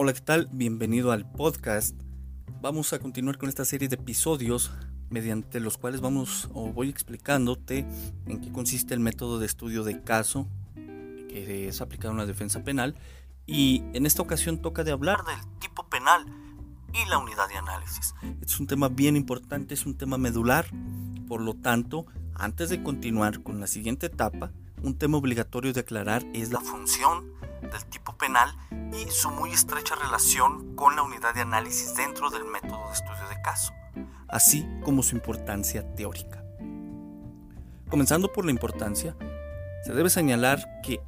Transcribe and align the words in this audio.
Hola, 0.00 0.12
¿qué 0.12 0.20
tal? 0.20 0.48
Bienvenido 0.52 1.10
al 1.10 1.28
podcast. 1.28 1.92
Vamos 2.60 2.92
a 2.92 3.00
continuar 3.00 3.36
con 3.36 3.48
esta 3.48 3.64
serie 3.64 3.88
de 3.88 3.96
episodios 3.96 4.70
mediante 5.10 5.58
los 5.58 5.76
cuales 5.76 6.00
vamos 6.00 6.48
o 6.54 6.72
voy 6.72 6.88
explicándote 6.88 7.84
en 8.26 8.40
qué 8.40 8.52
consiste 8.52 8.94
el 8.94 9.00
método 9.00 9.40
de 9.40 9.46
estudio 9.46 9.82
de 9.82 10.00
caso 10.00 10.46
que 10.76 11.66
es 11.66 11.80
aplicado 11.80 12.12
en 12.12 12.18
la 12.18 12.26
defensa 12.26 12.62
penal 12.62 12.94
y 13.44 13.82
en 13.92 14.06
esta 14.06 14.22
ocasión 14.22 14.62
toca 14.62 14.84
de 14.84 14.92
hablar 14.92 15.24
del 15.24 15.58
tipo 15.58 15.88
penal 15.88 16.24
y 16.94 17.08
la 17.08 17.18
unidad 17.18 17.48
de 17.48 17.56
análisis. 17.56 18.14
Es 18.40 18.60
un 18.60 18.68
tema 18.68 18.88
bien 18.88 19.16
importante, 19.16 19.74
es 19.74 19.84
un 19.84 19.98
tema 19.98 20.16
medular, 20.16 20.66
por 21.26 21.40
lo 21.40 21.54
tanto, 21.54 22.06
antes 22.34 22.68
de 22.68 22.84
continuar 22.84 23.42
con 23.42 23.58
la 23.58 23.66
siguiente 23.66 24.06
etapa, 24.06 24.52
un 24.80 24.96
tema 24.96 25.18
obligatorio 25.18 25.72
de 25.72 25.80
aclarar 25.80 26.24
es 26.34 26.52
la 26.52 26.60
función 26.60 27.36
del 27.62 27.84
tipo 27.86 28.16
penal 28.16 28.54
y 28.92 29.10
su 29.10 29.30
muy 29.30 29.52
estrecha 29.52 29.94
relación 29.94 30.74
con 30.74 30.96
la 30.96 31.02
unidad 31.02 31.34
de 31.34 31.40
análisis 31.40 31.94
dentro 31.94 32.30
del 32.30 32.44
método 32.44 32.86
de 32.88 32.94
estudio 32.94 33.28
de 33.28 33.42
caso, 33.42 33.72
así 34.28 34.66
como 34.84 35.02
su 35.02 35.14
importancia 35.16 35.94
teórica. 35.94 36.42
Comenzando 37.90 38.32
por 38.32 38.44
la 38.44 38.50
importancia, 38.50 39.16
se 39.84 39.92
debe 39.94 40.10
señalar 40.10 40.80
que 40.82 41.00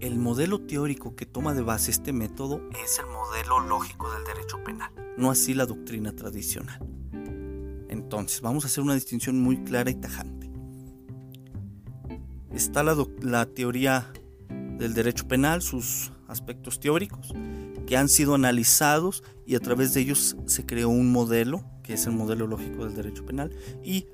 el 0.00 0.18
modelo 0.18 0.60
teórico 0.60 1.14
que 1.14 1.26
toma 1.26 1.54
de 1.54 1.62
base 1.62 1.90
este 1.90 2.12
método 2.12 2.60
es 2.82 2.98
el 2.98 3.06
modelo 3.06 3.60
lógico 3.60 4.12
del 4.12 4.24
derecho 4.24 4.62
penal, 4.64 4.92
no 5.16 5.30
así 5.30 5.54
la 5.54 5.66
doctrina 5.66 6.12
tradicional. 6.12 6.80
Entonces, 7.88 8.40
vamos 8.40 8.64
a 8.64 8.66
hacer 8.68 8.82
una 8.82 8.94
distinción 8.94 9.40
muy 9.40 9.62
clara 9.64 9.90
y 9.90 9.94
tajante. 9.94 10.50
Está 12.50 12.82
la, 12.82 13.46
teoría 13.46 14.12
del 14.78 14.94
derecho 14.94 15.26
penal, 15.28 15.62
sus 15.62 16.12
aspectos 16.28 16.80
teóricos, 16.80 17.32
que 17.86 17.96
han 17.96 18.08
sido 18.08 18.34
analizados 18.34 19.22
y 19.46 19.54
a 19.54 19.60
través 19.60 19.94
de 19.94 20.00
ellos 20.00 20.36
se 20.46 20.66
creó 20.66 20.88
un 20.88 21.12
modelo, 21.12 21.64
que 21.82 21.94
es 21.94 22.06
el 22.06 22.12
modelo 22.12 22.46
lógico 22.46 22.84
del 22.84 22.94
derecho 22.94 23.24
penal, 23.24 23.50
y 23.82 24.06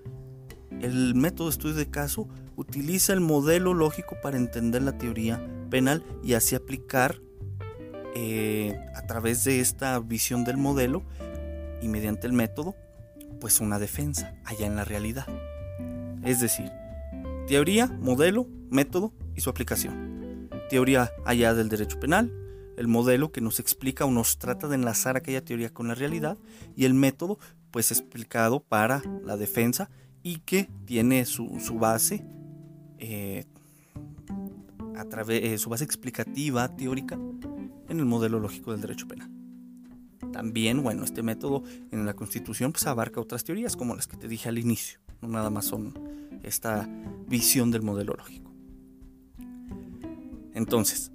el 0.80 1.14
método 1.14 1.48
de 1.48 1.52
estudio 1.52 1.74
de 1.74 1.90
caso 1.90 2.28
utiliza 2.56 3.12
el 3.12 3.20
modelo 3.20 3.74
lógico 3.74 4.16
para 4.22 4.36
entender 4.36 4.82
la 4.82 4.98
teoría 4.98 5.44
penal 5.70 6.04
y 6.22 6.34
así 6.34 6.54
aplicar 6.54 7.20
eh, 8.14 8.78
a 8.94 9.06
través 9.06 9.44
de 9.44 9.60
esta 9.60 9.98
visión 10.00 10.44
del 10.44 10.56
modelo 10.56 11.04
y 11.80 11.88
mediante 11.88 12.26
el 12.26 12.32
método, 12.32 12.74
pues 13.40 13.60
una 13.60 13.78
defensa 13.78 14.34
allá 14.44 14.66
en 14.66 14.76
la 14.76 14.84
realidad. 14.84 15.26
Es 16.24 16.40
decir, 16.40 16.70
teoría, 17.46 17.86
modelo, 17.86 18.48
método 18.70 19.12
y 19.36 19.40
su 19.40 19.50
aplicación 19.50 20.07
teoría 20.68 21.10
allá 21.24 21.54
del 21.54 21.68
derecho 21.68 21.98
penal, 21.98 22.32
el 22.76 22.88
modelo 22.88 23.32
que 23.32 23.40
nos 23.40 23.58
explica 23.58 24.04
o 24.04 24.10
nos 24.10 24.38
trata 24.38 24.68
de 24.68 24.76
enlazar 24.76 25.16
aquella 25.16 25.44
teoría 25.44 25.72
con 25.72 25.88
la 25.88 25.94
realidad 25.94 26.38
y 26.76 26.84
el 26.84 26.94
método 26.94 27.38
pues 27.70 27.90
explicado 27.90 28.60
para 28.60 29.02
la 29.24 29.36
defensa 29.36 29.90
y 30.22 30.38
que 30.40 30.68
tiene 30.84 31.24
su, 31.24 31.48
base 31.78 32.24
eh, 32.98 33.44
a 34.96 35.04
través 35.04 35.42
eh, 35.42 35.58
su 35.58 35.70
base 35.70 35.84
explicativa 35.84 36.68
teórica 36.76 37.18
en 37.88 37.98
el 37.98 38.04
modelo 38.04 38.38
lógico 38.38 38.72
del 38.72 38.80
derecho 38.80 39.08
penal. 39.08 39.30
También, 40.32 40.82
bueno, 40.82 41.04
este 41.04 41.22
método 41.22 41.62
en 41.90 42.04
la 42.04 42.14
Constitución 42.14 42.72
pues 42.72 42.86
abarca 42.86 43.20
otras 43.20 43.44
teorías 43.44 43.76
como 43.76 43.94
las 43.96 44.06
que 44.06 44.16
te 44.16 44.28
dije 44.28 44.48
al 44.48 44.58
inicio, 44.58 45.00
no 45.22 45.28
nada 45.28 45.50
más 45.50 45.64
son 45.64 45.94
esta 46.42 46.88
visión 47.26 47.70
del 47.70 47.82
modelo 47.82 48.14
lógico. 48.14 48.47
Entonces, 50.58 51.12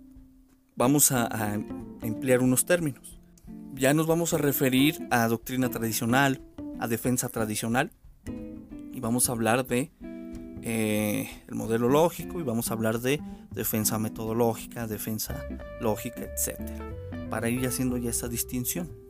vamos 0.78 1.12
a, 1.12 1.60
emplear 2.02 2.40
unos 2.40 2.66
términos. 2.66 3.20
Ya 3.74 3.94
nos 3.94 4.08
vamos 4.08 4.34
a 4.34 4.38
referir 4.38 5.06
a 5.12 5.28
doctrina 5.28 5.70
tradicional, 5.70 6.42
a 6.80 6.88
defensa 6.88 7.28
tradicional, 7.28 7.92
y 8.94 9.02
vamos 9.02 9.28
a 9.28 9.34
hablar 9.34 9.68
de 9.68 9.92
eh, 10.62 11.30
el 11.50 11.56
modelo 11.56 11.90
lógico 11.90 12.40
y 12.40 12.44
vamos 12.44 12.72
a 12.72 12.76
hablar 12.76 13.02
de 13.02 13.20
defensa 13.52 14.00
metodológica, 14.00 14.88
defensa 14.88 15.46
lógica, 15.82 16.22
etc. 16.22 16.58
Para 17.30 17.50
ir 17.50 17.68
haciendo 17.68 17.98
ya 17.98 18.12
esa 18.12 18.30
distinción. 18.30 19.03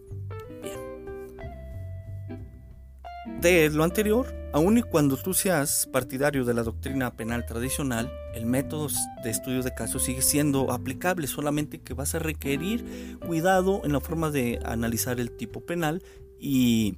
De 3.44 3.70
lo 3.70 3.84
anterior, 3.84 4.34
aun 4.54 4.78
y 4.78 4.84
cuando 4.84 5.18
tú 5.18 5.34
seas 5.34 5.90
partidario 5.92 6.46
de 6.46 6.54
la 6.54 6.64
doctrina 6.64 7.12
penal 7.18 7.46
tradicional, 7.46 8.10
el 8.34 8.46
método 8.46 8.88
de 9.22 9.30
estudio 9.30 9.62
de 9.62 9.76
casos 9.76 10.04
sigue 10.04 10.22
siendo 10.22 10.72
aplicable, 10.72 11.28
solamente 11.28 11.82
que 11.82 11.94
vas 11.94 12.16
a 12.16 12.20
requerir 12.20 13.18
cuidado 13.20 13.82
en 13.84 13.92
la 13.92 14.00
forma 14.00 14.32
de 14.32 14.62
analizar 14.64 15.20
el 15.20 15.30
tipo 15.30 15.60
penal 15.60 16.02
y 16.40 16.96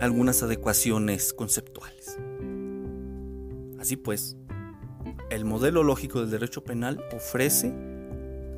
algunas 0.00 0.42
adecuaciones 0.42 1.32
conceptuales. 1.32 2.18
Así 3.78 3.94
pues, 3.94 4.36
el 5.30 5.44
modelo 5.44 5.84
lógico 5.84 6.20
del 6.20 6.32
derecho 6.32 6.64
penal 6.64 7.00
ofrece, 7.14 7.72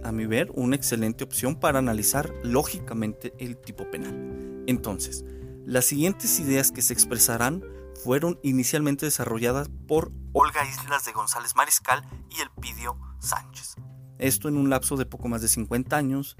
a 0.02 0.12
mi 0.12 0.24
ver, 0.24 0.50
una 0.54 0.76
excelente 0.76 1.24
opción 1.24 1.56
para 1.56 1.78
analizar 1.78 2.32
lógicamente 2.42 3.34
el 3.36 3.58
tipo 3.58 3.90
penal. 3.90 4.64
Entonces, 4.66 5.26
las 5.68 5.84
siguientes 5.84 6.40
ideas 6.40 6.72
que 6.72 6.80
se 6.80 6.94
expresarán 6.94 7.62
fueron 8.02 8.40
inicialmente 8.42 9.04
desarrolladas 9.04 9.68
por 9.86 10.10
Olga 10.32 10.66
Islas 10.66 11.04
de 11.04 11.12
González 11.12 11.54
Mariscal 11.56 12.08
y 12.30 12.40
Elpidio 12.40 12.96
Sánchez. 13.18 13.76
Esto 14.18 14.48
en 14.48 14.56
un 14.56 14.70
lapso 14.70 14.96
de 14.96 15.04
poco 15.04 15.28
más 15.28 15.42
de 15.42 15.48
50 15.48 15.94
años. 15.94 16.38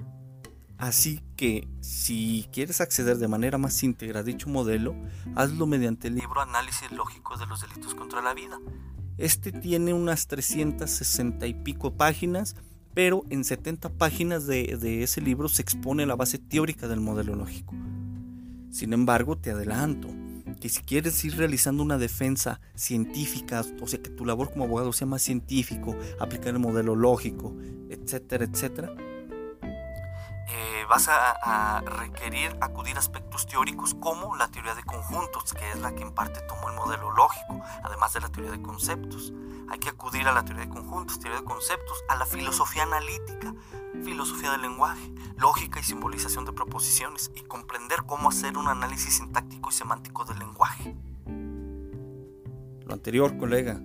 Así 0.79 1.21
que 1.37 1.67
si 1.79 2.49
quieres 2.51 2.81
acceder 2.81 3.17
de 3.17 3.27
manera 3.27 3.59
más 3.59 3.83
íntegra 3.83 4.21
a 4.21 4.23
dicho 4.23 4.49
modelo, 4.49 4.95
hazlo 5.35 5.67
mediante 5.67 6.07
el 6.07 6.15
libro 6.15 6.41
Análisis 6.41 6.91
Lógico 6.91 7.37
de 7.37 7.45
los 7.45 7.61
Delitos 7.61 7.93
contra 7.93 8.23
la 8.23 8.33
Vida. 8.33 8.57
Este 9.19 9.51
tiene 9.51 9.93
unas 9.93 10.25
360 10.25 11.45
y 11.45 11.53
pico 11.53 11.95
páginas, 11.95 12.55
pero 12.95 13.25
en 13.29 13.43
70 13.43 13.89
páginas 13.89 14.47
de, 14.47 14.75
de 14.81 15.03
ese 15.03 15.21
libro 15.21 15.49
se 15.49 15.61
expone 15.61 16.07
la 16.07 16.15
base 16.15 16.39
teórica 16.39 16.87
del 16.87 17.01
modelo 17.01 17.35
lógico. 17.35 17.75
Sin 18.71 18.93
embargo, 18.93 19.37
te 19.37 19.51
adelanto, 19.51 20.09
que 20.59 20.69
si 20.69 20.81
quieres 20.81 21.23
ir 21.25 21.37
realizando 21.37 21.83
una 21.83 21.97
defensa 21.97 22.59
científica, 22.75 23.63
o 23.81 23.87
sea, 23.87 24.01
que 24.01 24.09
tu 24.09 24.25
labor 24.25 24.51
como 24.51 24.65
abogado 24.65 24.93
sea 24.93 25.07
más 25.07 25.21
científico, 25.21 25.95
aplicar 26.19 26.49
el 26.49 26.59
modelo 26.59 26.95
lógico, 26.95 27.55
etcétera, 27.89 28.45
etcétera, 28.45 28.93
eh, 30.51 30.85
vas 30.89 31.07
a, 31.09 31.81
requerir 31.81 32.57
acudir 32.61 32.95
a 32.95 32.99
aspectos 32.99 33.45
teóricos 33.45 33.93
como 33.93 34.35
la 34.35 34.47
teoría 34.47 34.73
de 34.73 34.83
conjuntos, 34.83 35.53
que 35.53 35.69
es 35.69 35.79
la 35.79 35.93
que 35.93 36.01
en 36.01 36.11
parte 36.11 36.41
tomó 36.41 36.69
el 36.69 36.75
modelo 36.75 37.11
lógico, 37.11 37.61
además 37.83 38.13
de 38.13 38.21
la 38.21 38.29
teoría 38.29 38.51
de 38.51 38.61
conceptos. 38.61 39.31
Hay 39.69 39.77
que 39.77 39.89
acudir 39.89 40.27
a 40.27 40.33
la 40.33 40.43
teoría 40.43 40.65
de 40.65 40.69
conjuntos, 40.71 41.19
teoría 41.19 41.39
de 41.39 41.45
conceptos, 41.45 42.03
a 42.09 42.15
la 42.15 42.25
filosofía 42.25 42.83
analítica, 42.83 43.53
filosofía 44.03 44.51
del 44.51 44.61
lenguaje, 44.61 45.13
lógica 45.37 45.79
y 45.79 45.83
simbolización 45.83 46.45
de 46.45 46.53
proposiciones, 46.53 47.31
y 47.35 47.41
comprender 47.41 48.03
cómo 48.07 48.29
hacer 48.29 48.57
un 48.57 48.67
análisis 48.67 49.17
sintáctico 49.17 49.69
y 49.69 49.73
semántico 49.73 50.25
del 50.25 50.39
lenguaje. 50.39 50.95
Lo 52.87 52.93
anterior, 52.93 53.37
colega, 53.37 53.79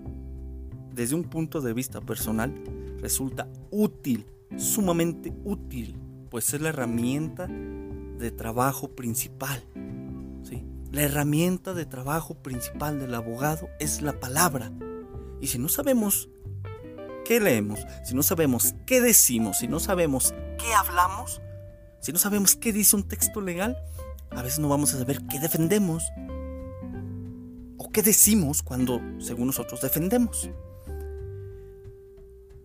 desde 0.92 1.14
un 1.14 1.24
punto 1.24 1.60
de 1.60 1.74
vista 1.74 2.00
personal, 2.00 2.54
resulta 3.00 3.48
útil, 3.70 4.26
sumamente 4.56 5.30
útil 5.44 6.00
pues 6.34 6.52
es 6.52 6.60
la 6.60 6.70
herramienta 6.70 7.46
de 7.46 8.32
trabajo 8.32 8.88
principal. 8.88 9.62
¿sí? 10.42 10.66
La 10.90 11.02
herramienta 11.02 11.74
de 11.74 11.86
trabajo 11.86 12.34
principal 12.34 12.98
del 12.98 13.14
abogado 13.14 13.68
es 13.78 14.02
la 14.02 14.18
palabra. 14.18 14.72
Y 15.40 15.46
si 15.46 15.60
no 15.60 15.68
sabemos 15.68 16.28
qué 17.24 17.38
leemos, 17.38 17.86
si 18.02 18.16
no 18.16 18.24
sabemos 18.24 18.74
qué 18.84 19.00
decimos, 19.00 19.58
si 19.58 19.68
no 19.68 19.78
sabemos 19.78 20.34
qué 20.58 20.74
hablamos, 20.74 21.40
si 22.00 22.10
no 22.10 22.18
sabemos 22.18 22.56
qué 22.56 22.72
dice 22.72 22.96
un 22.96 23.04
texto 23.04 23.40
legal, 23.40 23.78
a 24.32 24.42
veces 24.42 24.58
no 24.58 24.68
vamos 24.68 24.92
a 24.92 24.98
saber 24.98 25.20
qué 25.30 25.38
defendemos 25.38 26.02
o 27.78 27.92
qué 27.92 28.02
decimos 28.02 28.64
cuando, 28.64 29.00
según 29.20 29.46
nosotros, 29.46 29.80
defendemos 29.82 30.50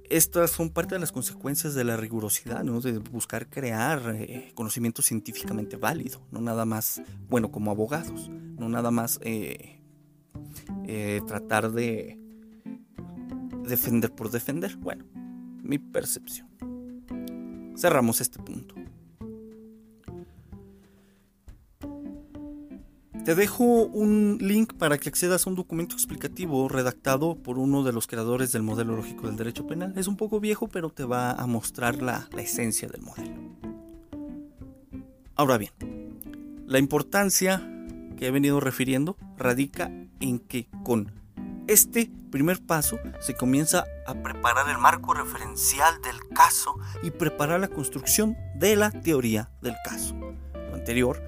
estas 0.09 0.51
son 0.51 0.69
parte 0.69 0.95
de 0.95 0.99
las 0.99 1.11
consecuencias 1.11 1.75
de 1.75 1.83
la 1.83 1.95
rigurosidad, 1.95 2.63
¿no? 2.63 2.81
de 2.81 2.97
buscar 2.97 3.47
crear 3.47 4.15
eh, 4.15 4.51
conocimiento 4.55 5.01
científicamente 5.01 5.77
válido, 5.77 6.21
no 6.31 6.41
nada 6.41 6.65
más, 6.65 7.01
bueno, 7.29 7.51
como 7.51 7.71
abogados, 7.71 8.29
no 8.29 8.69
nada 8.69 8.91
más 8.91 9.19
eh, 9.23 9.79
eh, 10.85 11.21
tratar 11.27 11.71
de 11.71 12.19
defender 13.63 14.11
por 14.11 14.31
defender. 14.31 14.75
Bueno, 14.77 15.05
mi 15.61 15.77
percepción. 15.77 16.49
Cerramos 17.77 18.19
este 18.19 18.39
punto. 18.39 18.78
Te 23.29 23.35
dejo 23.35 23.63
un 23.63 24.39
link 24.41 24.73
para 24.73 24.97
que 24.97 25.07
accedas 25.07 25.45
a 25.45 25.51
un 25.51 25.55
documento 25.55 25.93
explicativo 25.93 26.67
redactado 26.67 27.35
por 27.35 27.59
uno 27.59 27.83
de 27.83 27.93
los 27.93 28.07
creadores 28.07 28.51
del 28.51 28.63
modelo 28.63 28.95
lógico 28.95 29.27
del 29.27 29.35
derecho 29.35 29.67
penal. 29.67 29.93
Es 29.97 30.07
un 30.07 30.17
poco 30.17 30.39
viejo, 30.39 30.67
pero 30.67 30.89
te 30.89 31.03
va 31.03 31.33
a 31.33 31.45
mostrar 31.45 32.01
la, 32.01 32.27
esencia 32.39 32.87
del 32.87 33.03
modelo. 33.03 33.35
Ahora 35.35 35.59
bien, 35.59 35.71
la 36.65 36.79
importancia 36.79 37.61
que 38.17 38.25
he 38.25 38.31
venido 38.31 38.59
refiriendo 38.59 39.15
radica 39.37 39.91
en 40.19 40.39
que 40.39 40.67
con 40.83 41.11
este 41.67 42.09
primer 42.31 42.65
paso 42.65 42.97
se 43.19 43.35
comienza 43.35 43.85
a 44.07 44.15
preparar 44.15 44.67
el 44.71 44.79
marco 44.79 45.13
referencial 45.13 46.01
del 46.01 46.17
caso 46.29 46.79
y 47.03 47.11
preparar 47.11 47.59
la 47.59 47.67
construcción 47.67 48.35
de 48.55 48.75
la 48.75 48.89
teoría 48.89 49.51
del 49.61 49.75
caso. 49.85 50.15
Lo 50.15 50.73
anterior, 50.73 51.21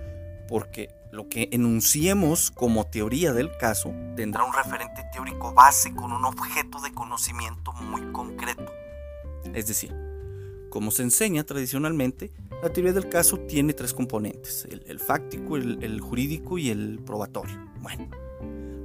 porque 0.47 0.89
lo 1.11 1.27
que 1.27 1.49
enunciemos 1.51 2.51
como 2.51 2.87
teoría 2.87 3.33
del 3.33 3.55
caso 3.57 3.93
tendrá 4.15 4.43
un 4.43 4.53
referente 4.53 5.03
teórico 5.11 5.53
base 5.53 5.93
con 5.93 6.11
un 6.11 6.23
objeto 6.25 6.79
de 6.79 6.93
conocimiento 6.93 7.73
muy 7.73 8.01
concreto. 8.13 8.71
Es 9.53 9.67
decir, 9.67 9.93
como 10.69 10.89
se 10.91 11.03
enseña 11.03 11.43
tradicionalmente, 11.43 12.31
la 12.63 12.69
teoría 12.69 12.93
del 12.93 13.09
caso 13.09 13.37
tiene 13.39 13.73
tres 13.73 13.93
componentes, 13.93 14.65
el, 14.69 14.99
fáctico, 14.99 15.57
el, 15.57 15.99
jurídico 15.99 16.57
y 16.57 16.69
el 16.69 16.99
probatorio. 17.05 17.59
Bueno, 17.81 18.09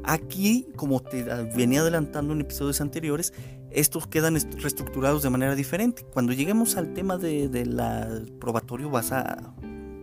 aquí, 0.02 0.67
como 0.75 1.00
te 1.00 1.22
venía 1.22 1.82
adelantando 1.82 2.32
en 2.32 2.40
episodios 2.40 2.81
anteriores, 2.81 3.32
estos 3.70 4.06
quedan 4.08 4.34
reestructurados 4.34 5.22
de 5.22 5.31
manera 5.31 5.55
diferente. 5.55 6.05
Cuando 6.12 6.32
lleguemos 6.32 6.76
al 6.76 6.93
tema 6.93 7.19
del 7.19 7.52
de, 7.52 8.32
probatorio 8.40 8.90
vas 8.90 9.12
a 9.12 9.55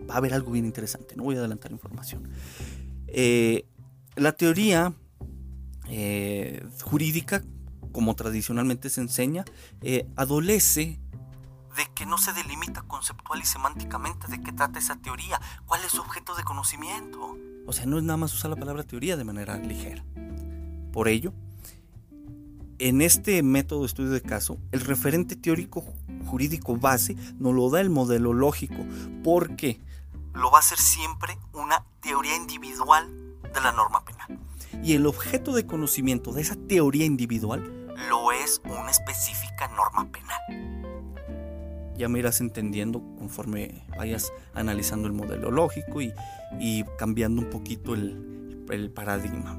va 0.09 0.15
a 0.15 0.17
haber 0.17 0.33
algo 0.33 0.51
bien 0.51 0.65
interesante, 0.65 1.15
no 1.15 1.23
voy 1.23 1.35
a 1.35 1.39
adelantar 1.39 1.71
información. 1.71 2.23
Eh, 3.07 3.65
la 4.15 4.31
teoría 4.33 4.93
eh, 5.89 6.65
jurídica, 6.81 7.43
como 7.91 8.15
tradicionalmente 8.15 8.89
se 8.89 9.01
enseña, 9.01 9.45
eh, 9.81 10.07
adolece 10.15 10.99
de 11.77 11.87
que 11.95 12.05
no 12.05 12.17
se 12.17 12.33
delimita 12.33 12.83
conceptual 12.83 13.39
y 13.41 13.45
semánticamente 13.45 14.27
de 14.27 14.41
qué 14.41 14.51
trata 14.51 14.79
esa 14.79 14.95
teoría, 14.97 15.39
cuál 15.65 15.81
es 15.83 15.91
su 15.91 16.01
objeto 16.01 16.35
de 16.35 16.43
conocimiento. 16.43 17.37
O 17.65 17.73
sea, 17.73 17.85
no 17.85 17.97
es 17.97 18.03
nada 18.03 18.17
más 18.17 18.33
usar 18.33 18.51
la 18.51 18.57
palabra 18.57 18.83
teoría 18.83 19.17
de 19.17 19.23
manera 19.23 19.57
ligera. 19.57 20.03
Por 20.91 21.07
ello, 21.07 21.33
en 22.79 23.01
este 23.01 23.41
método 23.43 23.81
de 23.81 23.85
estudio 23.87 24.09
de 24.09 24.21
caso, 24.21 24.59
el 24.71 24.81
referente 24.81 25.35
teórico 25.35 25.83
jurídico 26.25 26.75
base 26.77 27.15
nos 27.39 27.53
lo 27.53 27.69
da 27.69 27.81
el 27.81 27.89
modelo 27.89 28.33
lógico. 28.33 28.85
¿Por 29.23 29.55
qué? 29.55 29.79
Lo 30.33 30.51
va 30.51 30.59
a 30.59 30.61
ser 30.61 30.77
siempre 30.77 31.37
una 31.53 31.85
teoría 32.01 32.35
individual 32.35 33.09
de 33.53 33.61
la 33.61 33.71
norma 33.71 34.03
penal. 34.03 34.39
Y 34.83 34.93
el 34.93 35.05
objeto 35.05 35.53
de 35.53 35.65
conocimiento 35.65 36.33
de 36.33 36.41
esa 36.41 36.55
teoría 36.67 37.05
individual 37.05 37.93
lo 38.09 38.31
es 38.31 38.61
una 38.65 38.89
específica 38.89 39.67
norma 39.69 40.11
penal. 40.11 40.39
Ya 41.95 42.09
me 42.09 42.19
irás 42.19 42.41
entendiendo 42.41 42.99
conforme 43.17 43.85
vayas 43.97 44.33
analizando 44.55 45.07
el 45.07 45.13
modelo 45.13 45.51
lógico 45.51 46.01
y, 46.01 46.13
cambiando 46.97 47.41
un 47.41 47.49
poquito 47.49 47.93
el, 47.93 48.65
el 48.69 48.91
paradigma 48.91 49.55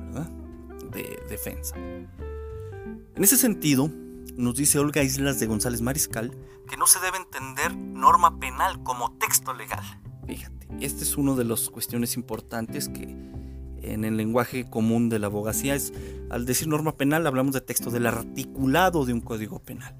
de 0.90 1.22
defensa. 1.28 1.76
En 1.76 3.22
ese 3.22 3.36
sentido, 3.36 3.88
nos 4.36 4.56
dice 4.56 4.80
Olga 4.80 5.02
Islas 5.02 5.38
de 5.38 5.46
González 5.46 5.80
Mariscal 5.80 6.36
que 6.68 6.76
no 6.76 6.86
se 6.86 6.98
debe 7.00 7.18
entender 7.18 7.76
norma 7.76 8.38
penal 8.38 8.82
como 8.82 9.12
texto 9.12 9.52
legal. 9.52 9.84
Fíjate 10.26 10.64
este 10.80 11.04
es 11.04 11.16
uno 11.16 11.36
de 11.36 11.44
las 11.44 11.70
cuestiones 11.70 12.16
importantes 12.16 12.88
que 12.88 13.04
en 13.82 14.04
el 14.04 14.16
lenguaje 14.16 14.68
común 14.68 15.08
de 15.08 15.18
la 15.18 15.26
abogacía 15.26 15.74
es, 15.74 15.92
al 16.30 16.46
decir 16.46 16.68
norma 16.68 16.96
penal 16.96 17.26
hablamos 17.26 17.54
de 17.54 17.60
texto 17.60 17.90
del 17.90 18.06
articulado 18.06 19.04
de 19.04 19.12
un 19.12 19.20
código 19.20 19.60
penal. 19.60 19.94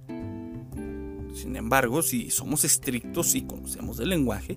Sin 1.34 1.56
embargo, 1.56 2.02
si 2.02 2.30
somos 2.30 2.64
estrictos 2.64 3.34
y 3.34 3.42
conocemos 3.42 3.98
el 3.98 4.08
lenguaje 4.08 4.56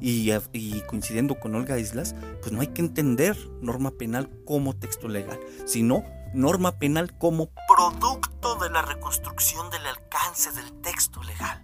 y, 0.00 0.32
y, 0.52 0.80
coincidiendo 0.86 1.38
con 1.38 1.54
Olga 1.54 1.78
Islas, 1.78 2.16
pues 2.40 2.50
no 2.50 2.62
hay 2.62 2.68
que 2.68 2.80
entender 2.80 3.36
norma 3.60 3.90
penal 3.90 4.30
como 4.46 4.74
texto 4.74 5.06
legal, 5.06 5.38
sino 5.66 6.02
norma 6.32 6.78
penal 6.78 7.16
como 7.18 7.50
producto 7.68 8.56
de 8.56 8.70
la 8.70 8.82
reconstrucción 8.82 9.70
del 9.70 9.86
alcance 9.86 10.50
del 10.52 10.72
texto 10.80 11.22
legal. 11.22 11.62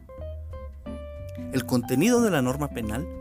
El 1.52 1.64
contenido 1.64 2.20
de 2.20 2.30
la 2.30 2.42
norma 2.42 2.68
penal 2.68 3.19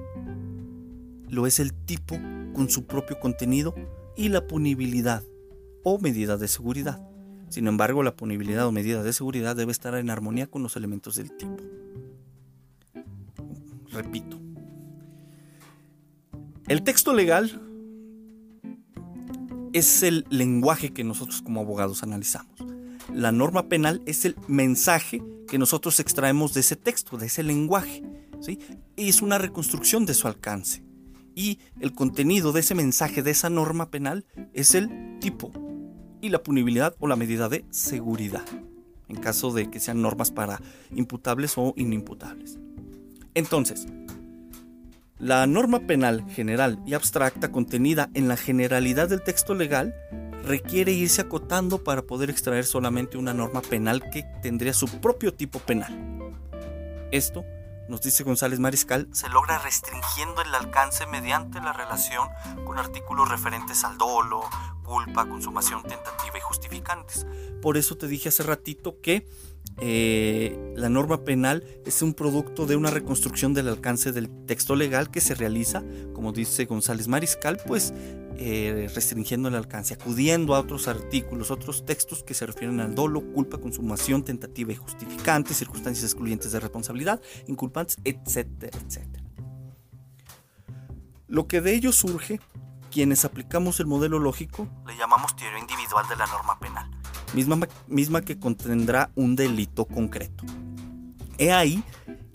lo 1.29 1.47
es 1.47 1.59
el 1.59 1.73
tipo 1.73 2.19
con 2.53 2.69
su 2.69 2.85
propio 2.85 3.19
contenido 3.19 3.75
y 4.15 4.29
la 4.29 4.47
punibilidad 4.47 5.23
o 5.83 5.99
medida 5.99 6.37
de 6.37 6.47
seguridad. 6.47 7.01
Sin 7.49 7.67
embargo, 7.67 8.03
la 8.03 8.15
punibilidad 8.15 8.67
o 8.67 8.71
medida 8.71 9.01
de 9.01 9.13
seguridad 9.13 9.55
debe 9.55 9.71
estar 9.71 9.95
en 9.95 10.09
armonía 10.09 10.47
con 10.47 10.61
los 10.61 10.75
elementos 10.75 11.15
del 11.15 11.35
tipo. 11.35 11.57
Repito, 13.91 14.37
el 16.67 16.83
texto 16.83 17.13
legal 17.13 17.61
es 19.73 20.03
el 20.03 20.25
lenguaje 20.29 20.93
que 20.93 21.03
nosotros 21.03 21.41
como 21.41 21.61
abogados 21.61 22.03
analizamos. 22.03 22.53
La 23.13 23.31
norma 23.31 23.67
penal 23.67 24.03
es 24.05 24.25
el 24.25 24.35
mensaje 24.47 25.23
que 25.47 25.57
nosotros 25.57 25.99
extraemos 25.99 26.53
de 26.53 26.59
ese 26.59 26.75
texto, 26.75 27.17
de 27.17 27.25
ese 27.25 27.41
lenguaje. 27.41 28.03
¿sí? 28.39 28.59
Y 28.95 29.09
es 29.09 29.23
una 29.23 29.39
reconstrucción 29.39 30.05
de 30.05 30.13
su 30.13 30.27
alcance 30.27 30.88
y 31.35 31.59
el 31.79 31.93
contenido 31.93 32.51
de 32.51 32.61
ese 32.61 32.75
mensaje, 32.75 33.23
de 33.23 33.31
esa 33.31 33.49
norma 33.49 33.89
penal, 33.89 34.25
es 34.53 34.75
el 34.75 35.17
tipo 35.19 35.51
y 36.21 36.29
la 36.29 36.43
punibilidad 36.43 36.95
o 36.99 37.07
la 37.07 37.15
medida 37.15 37.49
de 37.49 37.65
seguridad, 37.69 38.45
en 39.07 39.15
caso 39.17 39.51
de 39.51 39.69
que 39.69 39.79
sean 39.79 40.01
normas 40.01 40.31
para 40.31 40.61
imputables 40.93 41.53
o 41.57 41.73
inimputables. 41.77 42.59
Entonces, 43.33 43.87
la 45.17 45.45
norma 45.47 45.81
penal 45.81 46.25
general 46.29 46.79
y 46.85 46.93
abstracta 46.93 47.51
contenida 47.51 48.09
en 48.13 48.27
la 48.27 48.37
generalidad 48.37 49.09
del 49.09 49.21
texto 49.21 49.53
legal 49.53 49.93
requiere 50.45 50.93
irse 50.93 51.21
acotando 51.21 51.83
para 51.83 52.03
poder 52.03 52.29
extraer 52.29 52.65
solamente 52.65 53.17
una 53.17 53.33
norma 53.33 53.61
penal 53.61 54.09
que 54.09 54.23
tendría 54.41 54.73
su 54.73 54.87
propio 54.87 55.33
tipo 55.33 55.59
penal. 55.59 55.93
Esto 57.11 57.43
nos 57.89 58.01
dice 58.01 58.23
González 58.23 58.59
Mariscal, 58.59 59.09
se 59.11 59.29
logra 59.29 59.57
restringiendo 59.57 60.41
el 60.41 60.53
alcance 60.53 61.07
mediante 61.07 61.59
la 61.59 61.73
relación 61.73 62.29
con 62.65 62.77
artículos 62.77 63.27
referentes 63.27 63.83
al 63.83 63.97
dolo, 63.97 64.41
culpa, 64.83 65.27
consumación 65.27 65.81
tentativa 65.83 66.37
y 66.37 66.41
justificantes. 66.41 67.25
Por 67.61 67.77
eso 67.77 67.97
te 67.97 68.07
dije 68.07 68.29
hace 68.29 68.43
ratito 68.43 69.01
que 69.01 69.27
eh, 69.81 70.73
la 70.75 70.89
norma 70.89 71.23
penal 71.23 71.63
es 71.85 72.01
un 72.01 72.13
producto 72.13 72.65
de 72.65 72.75
una 72.75 72.89
reconstrucción 72.89 73.53
del 73.53 73.69
alcance 73.69 74.11
del 74.11 74.29
texto 74.45 74.75
legal 74.75 75.09
que 75.09 75.21
se 75.21 75.35
realiza, 75.35 75.83
como 76.13 76.31
dice 76.31 76.65
González 76.65 77.07
Mariscal, 77.07 77.59
pues 77.65 77.93
eh, 78.37 78.89
restringiendo 78.93 79.47
el 79.47 79.55
alcance, 79.55 79.93
acudiendo 79.93 80.55
a 80.55 80.59
otros 80.59 80.87
artículos, 80.87 81.51
otros 81.51 81.85
textos 81.85 82.23
que 82.23 82.33
se 82.33 82.45
refieren 82.45 82.79
al 82.79 82.93
dolo, 82.93 83.21
culpa, 83.33 83.57
consumación, 83.57 84.23
tentativa 84.23 84.71
y 84.71 84.75
justificante, 84.75 85.53
circunstancias 85.53 86.03
excluyentes 86.03 86.51
de 86.51 86.59
responsabilidad, 86.59 87.21
inculpantes, 87.47 87.97
etcétera, 88.03 88.77
etcétera. 88.85 89.23
Lo 91.27 91.47
que 91.47 91.61
de 91.61 91.75
ello 91.75 91.91
surge, 91.91 92.39
quienes 92.91 93.23
aplicamos 93.23 93.79
el 93.79 93.85
modelo 93.85 94.19
lógico, 94.19 94.67
le 94.87 94.97
llamamos 94.97 95.35
teoría 95.35 95.59
individual 95.59 96.05
de 96.09 96.15
la 96.15 96.25
norma 96.25 96.59
penal 96.59 96.78
misma, 97.33 97.67
misma 97.87 98.21
que 98.21 98.39
contendrá 98.39 99.11
un 99.15 99.35
delito 99.35 99.85
concreto. 99.85 100.43
He 101.37 101.51
ahí, 101.51 101.83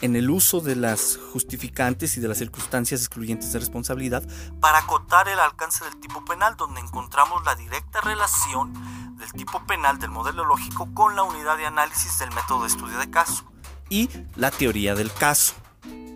en 0.00 0.16
el 0.16 0.30
uso 0.30 0.60
de 0.60 0.76
las 0.76 1.18
justificantes 1.32 2.16
y 2.16 2.20
de 2.20 2.28
las 2.28 2.38
circunstancias 2.38 3.00
excluyentes 3.00 3.52
de 3.52 3.58
responsabilidad, 3.58 4.22
para 4.60 4.78
acotar 4.78 5.28
el 5.28 5.38
alcance 5.38 5.84
del 5.84 5.98
tipo 6.00 6.24
penal, 6.24 6.56
donde 6.56 6.80
encontramos 6.80 7.44
la 7.44 7.54
directa 7.54 8.00
relación 8.00 8.72
del 9.16 9.32
tipo 9.32 9.64
penal 9.66 9.98
del 9.98 10.10
modelo 10.10 10.44
lógico 10.44 10.92
con 10.94 11.16
la 11.16 11.22
unidad 11.22 11.56
de 11.56 11.66
análisis 11.66 12.18
del 12.18 12.30
método 12.30 12.62
de 12.62 12.68
estudio 12.68 12.98
de 12.98 13.10
caso 13.10 13.44
y 13.88 14.08
la 14.36 14.50
teoría 14.50 14.94
del 14.94 15.12
caso. 15.12 15.54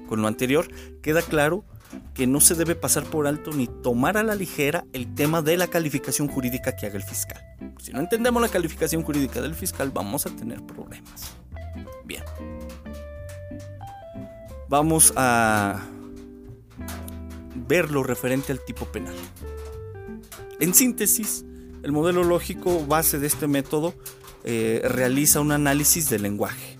Con 0.08 0.22
lo 0.22 0.28
anterior, 0.28 0.68
queda 1.02 1.22
claro 1.22 1.64
que 2.14 2.26
no 2.26 2.40
se 2.40 2.54
debe 2.54 2.74
pasar 2.74 3.04
por 3.04 3.26
alto 3.26 3.52
ni 3.52 3.66
tomar 3.66 4.16
a 4.16 4.22
la 4.22 4.34
ligera 4.34 4.84
el 4.92 5.14
tema 5.14 5.42
de 5.42 5.56
la 5.56 5.68
calificación 5.68 6.28
jurídica 6.28 6.76
que 6.76 6.86
haga 6.86 6.96
el 6.96 7.04
fiscal. 7.04 7.42
Si 7.80 7.92
no 7.92 8.00
entendemos 8.00 8.42
la 8.42 8.48
calificación 8.48 9.02
jurídica 9.02 9.40
del 9.40 9.54
fiscal, 9.54 9.90
vamos 9.90 10.26
a 10.26 10.30
tener 10.30 10.62
problemas. 10.62 11.32
Bien. 12.04 12.24
Vamos 14.68 15.12
a 15.16 15.80
ver 17.54 17.90
lo 17.90 18.02
referente 18.02 18.52
al 18.52 18.64
tipo 18.64 18.86
penal. 18.86 19.14
En 20.60 20.74
síntesis, 20.74 21.44
el 21.82 21.92
modelo 21.92 22.24
lógico 22.24 22.84
base 22.86 23.18
de 23.18 23.26
este 23.26 23.46
método 23.46 23.94
eh, 24.44 24.82
realiza 24.84 25.40
un 25.40 25.52
análisis 25.52 26.10
del 26.10 26.22
lenguaje, 26.22 26.78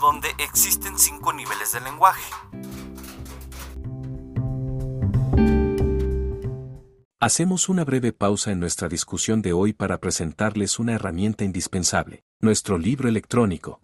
donde 0.00 0.28
existen 0.38 0.98
cinco 0.98 1.32
niveles 1.32 1.72
de 1.72 1.80
lenguaje. 1.80 2.22
Hacemos 7.22 7.68
una 7.68 7.84
breve 7.84 8.14
pausa 8.14 8.50
en 8.50 8.60
nuestra 8.60 8.88
discusión 8.88 9.42
de 9.42 9.52
hoy 9.52 9.74
para 9.74 10.00
presentarles 10.00 10.78
una 10.78 10.94
herramienta 10.94 11.44
indispensable, 11.44 12.24
nuestro 12.40 12.78
libro 12.78 13.10
electrónico. 13.10 13.82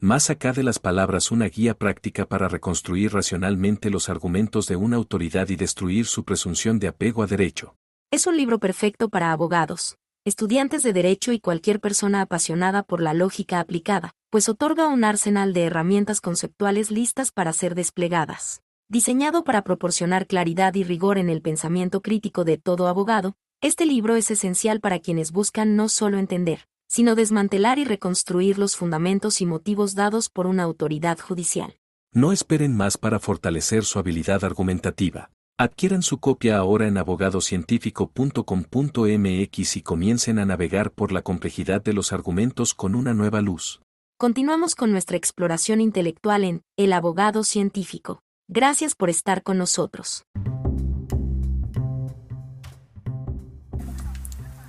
Más 0.00 0.30
acá 0.30 0.52
de 0.52 0.64
las 0.64 0.80
palabras 0.80 1.30
una 1.30 1.46
guía 1.46 1.74
práctica 1.74 2.26
para 2.26 2.48
reconstruir 2.48 3.12
racionalmente 3.12 3.88
los 3.88 4.08
argumentos 4.08 4.66
de 4.66 4.74
una 4.74 4.96
autoridad 4.96 5.48
y 5.48 5.54
destruir 5.54 6.06
su 6.06 6.24
presunción 6.24 6.80
de 6.80 6.88
apego 6.88 7.22
a 7.22 7.28
derecho. 7.28 7.76
Es 8.10 8.26
un 8.26 8.36
libro 8.36 8.58
perfecto 8.58 9.10
para 9.10 9.30
abogados, 9.30 9.96
estudiantes 10.24 10.82
de 10.82 10.92
derecho 10.92 11.30
y 11.30 11.38
cualquier 11.38 11.78
persona 11.78 12.20
apasionada 12.20 12.82
por 12.82 13.00
la 13.00 13.14
lógica 13.14 13.60
aplicada, 13.60 14.10
pues 14.28 14.48
otorga 14.48 14.88
un 14.88 15.04
arsenal 15.04 15.52
de 15.52 15.66
herramientas 15.66 16.20
conceptuales 16.20 16.90
listas 16.90 17.30
para 17.30 17.52
ser 17.52 17.76
desplegadas. 17.76 18.60
Diseñado 18.90 19.44
para 19.44 19.62
proporcionar 19.62 20.26
claridad 20.26 20.74
y 20.74 20.82
rigor 20.82 21.16
en 21.16 21.30
el 21.30 21.40
pensamiento 21.42 22.02
crítico 22.02 22.42
de 22.42 22.58
todo 22.58 22.88
abogado, 22.88 23.36
este 23.60 23.86
libro 23.86 24.16
es 24.16 24.32
esencial 24.32 24.80
para 24.80 24.98
quienes 24.98 25.30
buscan 25.30 25.76
no 25.76 25.88
solo 25.88 26.18
entender, 26.18 26.66
sino 26.88 27.14
desmantelar 27.14 27.78
y 27.78 27.84
reconstruir 27.84 28.58
los 28.58 28.74
fundamentos 28.74 29.40
y 29.40 29.46
motivos 29.46 29.94
dados 29.94 30.28
por 30.28 30.48
una 30.48 30.64
autoridad 30.64 31.20
judicial. 31.20 31.76
No 32.12 32.32
esperen 32.32 32.76
más 32.76 32.98
para 32.98 33.20
fortalecer 33.20 33.84
su 33.84 34.00
habilidad 34.00 34.42
argumentativa. 34.42 35.30
Adquieran 35.56 36.02
su 36.02 36.18
copia 36.18 36.56
ahora 36.56 36.88
en 36.88 36.98
abogadocientífico.com.mx 36.98 39.76
y 39.76 39.82
comiencen 39.82 40.40
a 40.40 40.46
navegar 40.46 40.90
por 40.90 41.12
la 41.12 41.22
complejidad 41.22 41.80
de 41.80 41.92
los 41.92 42.12
argumentos 42.12 42.74
con 42.74 42.96
una 42.96 43.14
nueva 43.14 43.40
luz. 43.40 43.80
Continuamos 44.18 44.74
con 44.74 44.90
nuestra 44.90 45.16
exploración 45.16 45.80
intelectual 45.80 46.42
en 46.42 46.62
El 46.76 46.92
abogado 46.92 47.44
científico. 47.44 48.20
Gracias 48.52 48.96
por 48.96 49.10
estar 49.10 49.44
con 49.44 49.58
nosotros. 49.58 50.24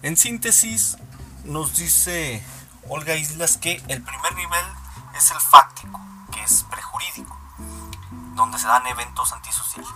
En 0.04 0.16
síntesis, 0.16 0.98
nos 1.46 1.76
dice 1.78 2.46
Olga 2.90 3.16
Islas 3.16 3.58
que 3.58 3.82
el 3.88 4.04
primer 4.04 4.36
nivel 4.36 4.66
es 5.18 5.32
el 5.32 5.40
fáctico, 5.40 6.00
que 6.32 6.44
es 6.44 6.64
prejurídico, 6.70 7.36
donde 8.36 8.60
se 8.60 8.68
dan 8.68 8.86
eventos 8.86 9.34
antisociales. 9.34 9.90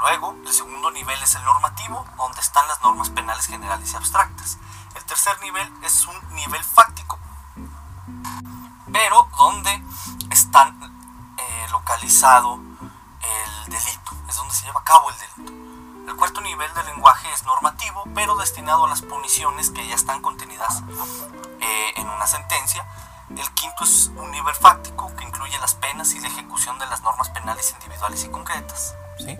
Luego, 0.00 0.34
el 0.44 0.52
segundo 0.52 0.90
nivel 0.90 1.22
es 1.22 1.36
el 1.36 1.44
normativo, 1.44 2.04
donde 2.16 2.40
están 2.40 2.66
las 2.66 2.82
normas 2.82 3.10
penales 3.10 3.46
generales 3.46 3.92
y 3.92 3.96
abstractas. 3.96 4.58
El 4.96 5.04
tercer 5.04 5.40
nivel 5.40 5.72
es 5.84 6.04
un 6.08 6.34
nivel 6.34 6.64
fáctico, 6.64 7.16
pero 8.92 9.28
donde 9.38 9.84
están 10.32 10.82
eh, 11.38 11.66
localizados 11.70 12.69
el 13.30 13.72
delito, 13.72 14.12
es 14.28 14.36
donde 14.36 14.54
se 14.54 14.66
lleva 14.66 14.80
a 14.80 14.84
cabo 14.84 15.10
el 15.10 15.16
delito. 15.18 16.10
El 16.10 16.16
cuarto 16.16 16.40
nivel 16.40 16.72
del 16.74 16.86
lenguaje 16.86 17.28
es 17.32 17.44
normativo, 17.44 18.04
pero 18.14 18.36
destinado 18.36 18.86
a 18.86 18.88
las 18.88 19.02
puniciones 19.02 19.70
que 19.70 19.86
ya 19.86 19.94
están 19.94 20.22
contenidas 20.22 20.82
eh, 21.60 21.92
en 21.96 22.08
una 22.08 22.26
sentencia. 22.26 22.84
El 23.30 23.48
quinto 23.54 23.84
es 23.84 24.10
un 24.16 24.30
nivel 24.30 24.54
fáctico 24.54 25.14
que 25.16 25.24
incluye 25.24 25.56
las 25.60 25.74
penas 25.74 26.12
y 26.14 26.20
la 26.20 26.28
ejecución 26.28 26.78
de 26.78 26.86
las 26.86 27.02
normas 27.02 27.28
penales 27.30 27.72
individuales 27.72 28.24
y 28.24 28.28
concretas. 28.28 28.94
¿sí? 29.18 29.38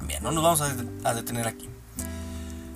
Bien, 0.00 0.22
no 0.22 0.30
nos 0.30 0.42
vamos 0.42 0.60
a 0.62 1.14
detener 1.14 1.46
aquí. 1.46 1.68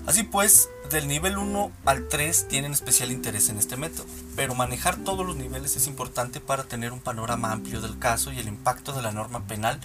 Así 0.07 0.23
pues, 0.23 0.69
del 0.91 1.09
nivel 1.09 1.39
1 1.39 1.73
al 1.87 2.09
3 2.09 2.49
tienen 2.49 2.73
especial 2.73 3.11
interés 3.11 3.49
en 3.49 3.59
este 3.59 3.77
método, 3.77 4.07
pero 4.37 4.55
manejar 4.55 4.97
todos 4.97 5.27
los 5.27 5.37
niveles 5.37 5.77
es 5.77 5.87
importante 5.87 6.41
para 6.41 6.65
tener 6.65 6.93
un 6.93 7.01
panorama 7.01 7.53
amplio 7.53 7.81
del 7.81 7.99
caso 7.99 8.33
y 8.33 8.39
el 8.39 8.49
impacto 8.49 8.93
de 8.93 9.03
la 9.03 9.13
norma 9.13 9.47
penal 9.47 9.81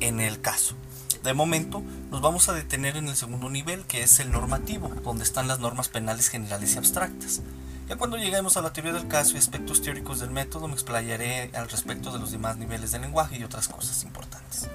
en 0.00 0.20
el 0.20 0.40
caso. 0.40 0.74
De 1.22 1.34
momento, 1.34 1.82
nos 2.10 2.22
vamos 2.22 2.48
a 2.48 2.54
detener 2.54 2.96
en 2.96 3.08
el 3.08 3.16
segundo 3.16 3.50
nivel, 3.50 3.84
que 3.84 4.02
es 4.02 4.20
el 4.20 4.32
normativo, 4.32 4.88
donde 5.02 5.24
están 5.24 5.48
las 5.48 5.58
normas 5.58 5.88
penales 5.88 6.28
generales 6.28 6.74
y 6.74 6.78
abstractas. 6.78 7.42
Ya 7.88 7.96
cuando 7.96 8.16
lleguemos 8.16 8.56
a 8.56 8.62
la 8.62 8.72
teoría 8.72 8.92
del 8.92 9.08
caso 9.08 9.34
y 9.34 9.38
aspectos 9.38 9.82
teóricos 9.82 10.20
del 10.20 10.30
método, 10.30 10.68
me 10.68 10.74
explayaré 10.74 11.50
al 11.54 11.68
respecto 11.68 12.12
de 12.12 12.20
los 12.20 12.30
demás 12.30 12.56
niveles 12.56 12.92
de 12.92 13.00
lenguaje 13.00 13.36
y 13.36 13.44
otras 13.44 13.68
cosas 13.68 14.02
importantes. 14.04 14.68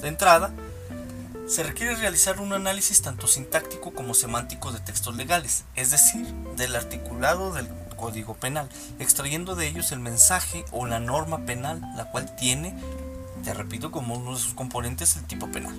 De 0.00 0.08
entrada, 0.08 0.52
se 1.46 1.62
requiere 1.62 1.94
realizar 1.94 2.40
un 2.40 2.52
análisis 2.52 3.02
tanto 3.02 3.26
sintáctico 3.26 3.92
como 3.92 4.14
semántico 4.14 4.72
de 4.72 4.80
textos 4.80 5.14
legales, 5.14 5.64
es 5.76 5.90
decir, 5.90 6.26
del 6.56 6.74
articulado 6.74 7.52
del 7.52 7.68
Código 8.04 8.34
Penal, 8.34 8.68
extrayendo 8.98 9.54
de 9.54 9.66
ellos 9.66 9.90
el 9.90 9.98
mensaje 9.98 10.66
o 10.72 10.84
la 10.84 11.00
norma 11.00 11.46
penal, 11.46 11.80
la 11.96 12.10
cual 12.10 12.36
tiene, 12.36 12.78
te 13.42 13.54
repito, 13.54 13.90
como 13.90 14.16
uno 14.16 14.34
de 14.34 14.40
sus 14.42 14.52
componentes 14.52 15.16
el 15.16 15.24
tipo 15.24 15.50
penal. 15.50 15.74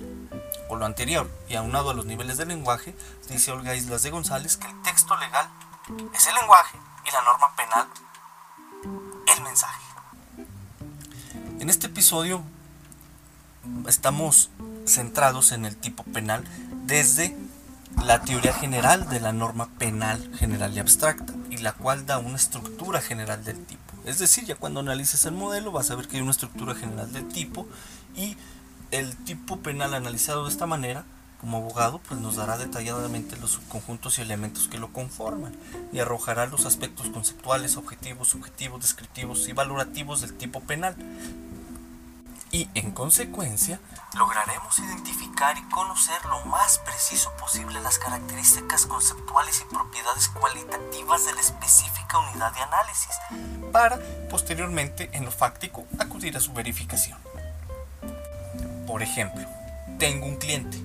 Por 0.68 0.80
lo 0.80 0.86
anterior, 0.86 1.30
y 1.48 1.54
aunado 1.54 1.90
a 1.90 1.94
los 1.94 2.04
niveles 2.04 2.36
del 2.36 2.48
lenguaje, 2.48 2.96
dice 3.28 3.52
Olga 3.52 3.76
Islas 3.76 4.02
de 4.02 4.10
González 4.10 4.56
que 4.56 4.66
el 4.66 4.82
texto 4.82 5.16
legal 5.18 5.48
es 6.12 6.26
el 6.26 6.34
lenguaje 6.34 6.76
y 7.08 7.12
la 7.12 7.22
norma 7.22 7.54
penal 7.54 7.86
el 9.36 9.42
mensaje. 9.44 9.84
En 11.60 11.70
este 11.70 11.86
episodio 11.86 12.42
estamos 13.86 14.50
centrados 14.84 15.52
en 15.52 15.64
el 15.64 15.76
tipo 15.76 16.02
penal 16.02 16.44
desde 16.86 17.36
la 18.04 18.22
teoría 18.22 18.52
general 18.52 19.08
de 19.08 19.20
la 19.20 19.32
norma 19.32 19.68
penal 19.78 20.30
general 20.36 20.74
y 20.74 20.78
abstracta, 20.78 21.32
y 21.50 21.58
la 21.58 21.72
cual 21.72 22.06
da 22.06 22.18
una 22.18 22.36
estructura 22.36 23.00
general 23.00 23.44
del 23.44 23.64
tipo. 23.64 23.82
Es 24.04 24.18
decir, 24.18 24.44
ya 24.44 24.54
cuando 24.54 24.80
analices 24.80 25.24
el 25.26 25.32
modelo 25.32 25.72
vas 25.72 25.90
a 25.90 25.96
ver 25.96 26.06
que 26.06 26.16
hay 26.16 26.22
una 26.22 26.30
estructura 26.30 26.74
general 26.74 27.12
del 27.12 27.26
tipo 27.26 27.66
y 28.14 28.36
el 28.90 29.16
tipo 29.16 29.58
penal 29.58 29.94
analizado 29.94 30.44
de 30.44 30.50
esta 30.50 30.66
manera, 30.66 31.04
como 31.40 31.58
abogado, 31.58 32.00
pues 32.08 32.20
nos 32.20 32.36
dará 32.36 32.56
detalladamente 32.56 33.36
los 33.36 33.50
subconjuntos 33.52 34.18
y 34.18 34.22
elementos 34.22 34.68
que 34.68 34.78
lo 34.78 34.92
conforman 34.92 35.54
y 35.92 35.98
arrojará 35.98 36.46
los 36.46 36.64
aspectos 36.64 37.08
conceptuales, 37.08 37.76
objetivos, 37.76 38.28
subjetivos, 38.28 38.80
descriptivos 38.80 39.48
y 39.48 39.52
valorativos 39.52 40.20
del 40.20 40.34
tipo 40.34 40.60
penal, 40.60 40.94
y 42.56 42.70
en 42.72 42.90
consecuencia 42.92 43.78
lograremos 44.14 44.78
identificar 44.78 45.58
y 45.58 45.62
conocer 45.64 46.24
lo 46.24 46.42
más 46.46 46.78
preciso 46.78 47.30
posible 47.36 47.78
las 47.82 47.98
características 47.98 48.86
conceptuales 48.86 49.60
y 49.60 49.74
propiedades 49.74 50.28
cualitativas 50.28 51.26
de 51.26 51.34
la 51.34 51.40
específica 51.42 52.18
unidad 52.18 52.54
de 52.54 52.60
análisis 52.60 53.14
para 53.72 53.98
posteriormente 54.30 55.10
en 55.12 55.26
lo 55.26 55.30
fáctico 55.30 55.84
acudir 55.98 56.34
a 56.34 56.40
su 56.40 56.54
verificación. 56.54 57.18
Por 58.86 59.02
ejemplo, 59.02 59.46
tengo 59.98 60.24
un 60.24 60.36
cliente, 60.36 60.78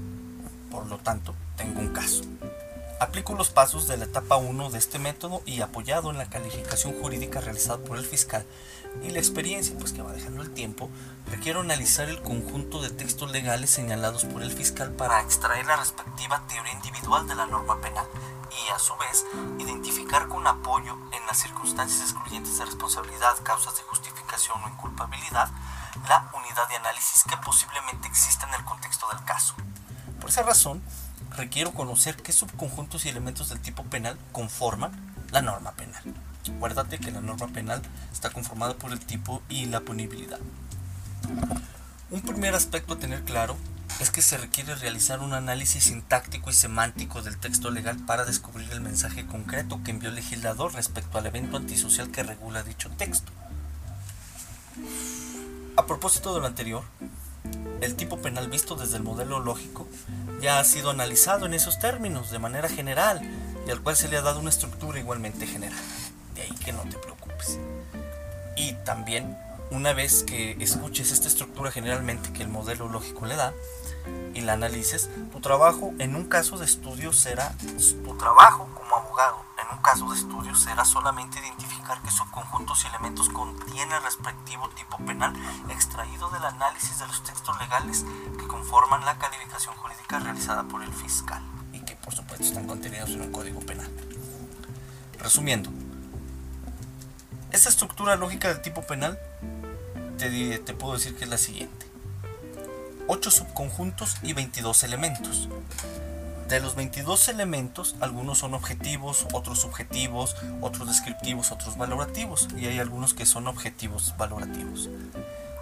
por 0.69 0.87
lo 0.87 0.97
tanto 0.97 1.33
tengo 1.55 1.79
un 1.79 1.93
caso. 1.93 2.23
Aplico 3.01 3.33
los 3.33 3.49
pasos 3.49 3.87
de 3.87 3.97
la 3.97 4.05
etapa 4.05 4.35
1 4.35 4.69
de 4.69 4.77
este 4.77 4.99
método 4.99 5.41
y 5.47 5.61
apoyado 5.61 6.11
en 6.11 6.19
la 6.19 6.29
calificación 6.29 6.93
jurídica 7.01 7.41
realizada 7.41 7.79
por 7.79 7.97
el 7.97 8.05
fiscal 8.05 8.45
y 9.01 9.09
la 9.09 9.17
experiencia 9.17 9.75
pues 9.79 9.91
que 9.91 10.03
va 10.03 10.11
dejando 10.11 10.43
el 10.43 10.53
tiempo, 10.53 10.87
requiero 11.31 11.61
analizar 11.61 12.09
el 12.09 12.21
conjunto 12.21 12.79
de 12.79 12.91
textos 12.91 13.31
legales 13.31 13.71
señalados 13.71 14.25
por 14.25 14.43
el 14.43 14.51
fiscal 14.51 14.91
para 14.91 15.19
extraer 15.19 15.65
la 15.65 15.77
respectiva 15.77 16.43
teoría 16.47 16.73
individual 16.73 17.27
de 17.27 17.33
la 17.33 17.47
norma 17.47 17.81
penal 17.81 18.05
y 18.51 18.69
a 18.69 18.77
su 18.77 18.95
vez 18.97 19.25
identificar 19.57 20.27
con 20.27 20.45
apoyo 20.45 20.95
en 21.11 21.25
las 21.25 21.39
circunstancias 21.39 22.03
excluyentes 22.11 22.59
de 22.59 22.65
responsabilidad, 22.65 23.35
causas 23.41 23.75
de 23.77 23.81
justificación 23.81 24.63
o 24.63 24.69
inculpabilidad 24.69 25.49
la 26.07 26.29
unidad 26.35 26.69
de 26.69 26.75
análisis 26.75 27.23
que 27.23 27.37
posiblemente 27.37 28.07
exista 28.07 28.47
en 28.47 28.53
el 28.53 28.63
contexto 28.63 29.07
del 29.11 29.23
caso. 29.25 29.55
Por 30.19 30.29
esa 30.29 30.43
razón, 30.43 30.83
requiero 31.35 31.71
conocer 31.71 32.15
qué 32.17 32.31
subconjuntos 32.31 33.05
y 33.05 33.09
elementos 33.09 33.49
del 33.49 33.59
tipo 33.59 33.83
penal 33.83 34.17
conforman 34.31 34.91
la 35.31 35.41
norma 35.41 35.71
penal. 35.71 36.01
Acuérdate 36.55 36.99
que 36.99 37.11
la 37.11 37.21
norma 37.21 37.47
penal 37.47 37.81
está 38.11 38.29
conformada 38.29 38.75
por 38.75 38.91
el 38.91 38.99
tipo 38.99 39.41
y 39.49 39.65
la 39.65 39.81
punibilidad. 39.81 40.39
Un 42.09 42.21
primer 42.21 42.55
aspecto 42.55 42.95
a 42.95 42.99
tener 42.99 43.23
claro 43.23 43.55
es 43.99 44.09
que 44.09 44.21
se 44.21 44.37
requiere 44.37 44.73
realizar 44.75 45.19
un 45.19 45.33
análisis 45.33 45.83
sintáctico 45.83 46.49
y 46.49 46.53
semántico 46.53 47.21
del 47.21 47.37
texto 47.37 47.69
legal 47.69 47.97
para 48.05 48.25
descubrir 48.25 48.71
el 48.71 48.81
mensaje 48.81 49.27
concreto 49.27 49.81
que 49.83 49.91
envió 49.91 50.09
el 50.09 50.15
legislador 50.15 50.73
respecto 50.73 51.17
al 51.17 51.27
evento 51.27 51.57
antisocial 51.57 52.09
que 52.09 52.23
regula 52.23 52.63
dicho 52.63 52.89
texto. 52.97 53.31
A 55.77 55.85
propósito 55.85 56.33
de 56.33 56.41
lo 56.41 56.47
anterior, 56.47 56.83
el 57.81 57.95
tipo 57.95 58.17
penal 58.17 58.49
visto 58.49 58.75
desde 58.75 58.97
el 58.97 59.03
modelo 59.03 59.39
lógico 59.39 59.87
ya 60.41 60.59
ha 60.59 60.63
sido 60.63 60.89
analizado 60.89 61.45
en 61.45 61.53
esos 61.53 61.79
términos 61.79 62.31
de 62.31 62.39
manera 62.39 62.67
general 62.67 63.21
y 63.65 63.71
al 63.71 63.81
cual 63.81 63.95
se 63.95 64.07
le 64.07 64.17
ha 64.17 64.21
dado 64.21 64.39
una 64.39 64.49
estructura 64.49 64.99
igualmente 64.99 65.45
general. 65.45 65.79
De 66.35 66.41
ahí 66.41 66.51
que 66.65 66.73
no 66.73 66.81
te 66.81 66.97
preocupes. 66.97 67.59
Y 68.55 68.73
también, 68.83 69.37
una 69.69 69.93
vez 69.93 70.23
que 70.23 70.57
escuches 70.59 71.11
esta 71.11 71.27
estructura 71.27 71.71
generalmente 71.71 72.33
que 72.33 72.43
el 72.43 72.49
modelo 72.49 72.89
lógico 72.89 73.25
le 73.25 73.35
da 73.35 73.53
y 74.33 74.41
la 74.41 74.53
analices, 74.53 75.09
tu 75.31 75.39
trabajo 75.39 75.93
en 75.99 76.15
un 76.15 76.25
caso 76.25 76.57
de 76.57 76.65
estudio 76.65 77.13
será 77.13 77.53
tu 78.03 78.17
trabajo 78.17 78.67
como 78.75 78.95
abogado 78.95 79.50
un 79.71 79.81
caso 79.81 80.09
de 80.09 80.17
estudio 80.17 80.55
será 80.55 80.85
solamente 80.85 81.39
identificar 81.39 82.01
qué 82.01 82.11
subconjuntos 82.11 82.83
y 82.83 82.87
elementos 82.87 83.29
contiene 83.29 83.95
el 83.95 84.03
respectivo 84.03 84.69
tipo 84.69 84.97
penal 85.05 85.33
extraído 85.69 86.29
del 86.29 86.43
análisis 86.43 86.99
de 86.99 87.07
los 87.07 87.23
textos 87.23 87.59
legales 87.59 88.05
que 88.37 88.47
conforman 88.47 89.05
la 89.05 89.17
calificación 89.17 89.75
jurídica 89.75 90.19
realizada 90.19 90.63
por 90.63 90.83
el 90.83 90.93
fiscal 90.93 91.41
y 91.73 91.79
que 91.79 91.95
por 91.95 92.13
supuesto 92.13 92.43
están 92.43 92.67
contenidos 92.67 93.09
en 93.11 93.23
el 93.23 93.31
Código 93.31 93.59
Penal. 93.61 93.89
Resumiendo, 95.19 95.69
esta 97.51 97.69
estructura 97.69 98.15
lógica 98.15 98.47
del 98.47 98.61
tipo 98.61 98.81
penal 98.81 99.19
te, 100.17 100.59
te 100.59 100.73
puedo 100.73 100.93
decir 100.93 101.15
que 101.15 101.25
es 101.25 101.29
la 101.29 101.37
siguiente. 101.37 101.85
8 103.07 103.31
subconjuntos 103.31 104.17
y 104.23 104.33
22 104.33 104.83
elementos. 104.83 105.49
De 106.51 106.59
los 106.59 106.75
22 106.75 107.29
elementos, 107.29 107.95
algunos 108.01 108.39
son 108.39 108.53
objetivos, 108.53 109.25
otros 109.31 109.61
subjetivos, 109.61 110.35
otros 110.59 110.89
descriptivos, 110.89 111.49
otros 111.53 111.77
valorativos, 111.77 112.49
y 112.57 112.65
hay 112.65 112.77
algunos 112.77 113.13
que 113.13 113.25
son 113.25 113.47
objetivos 113.47 114.13
valorativos. 114.17 114.89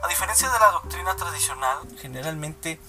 A 0.03 0.07
diferencia 0.07 0.49
de 0.51 0.57
la 0.57 0.71
doctrina 0.71 1.15
tradicional, 1.15 1.77
generalmente 2.01 2.79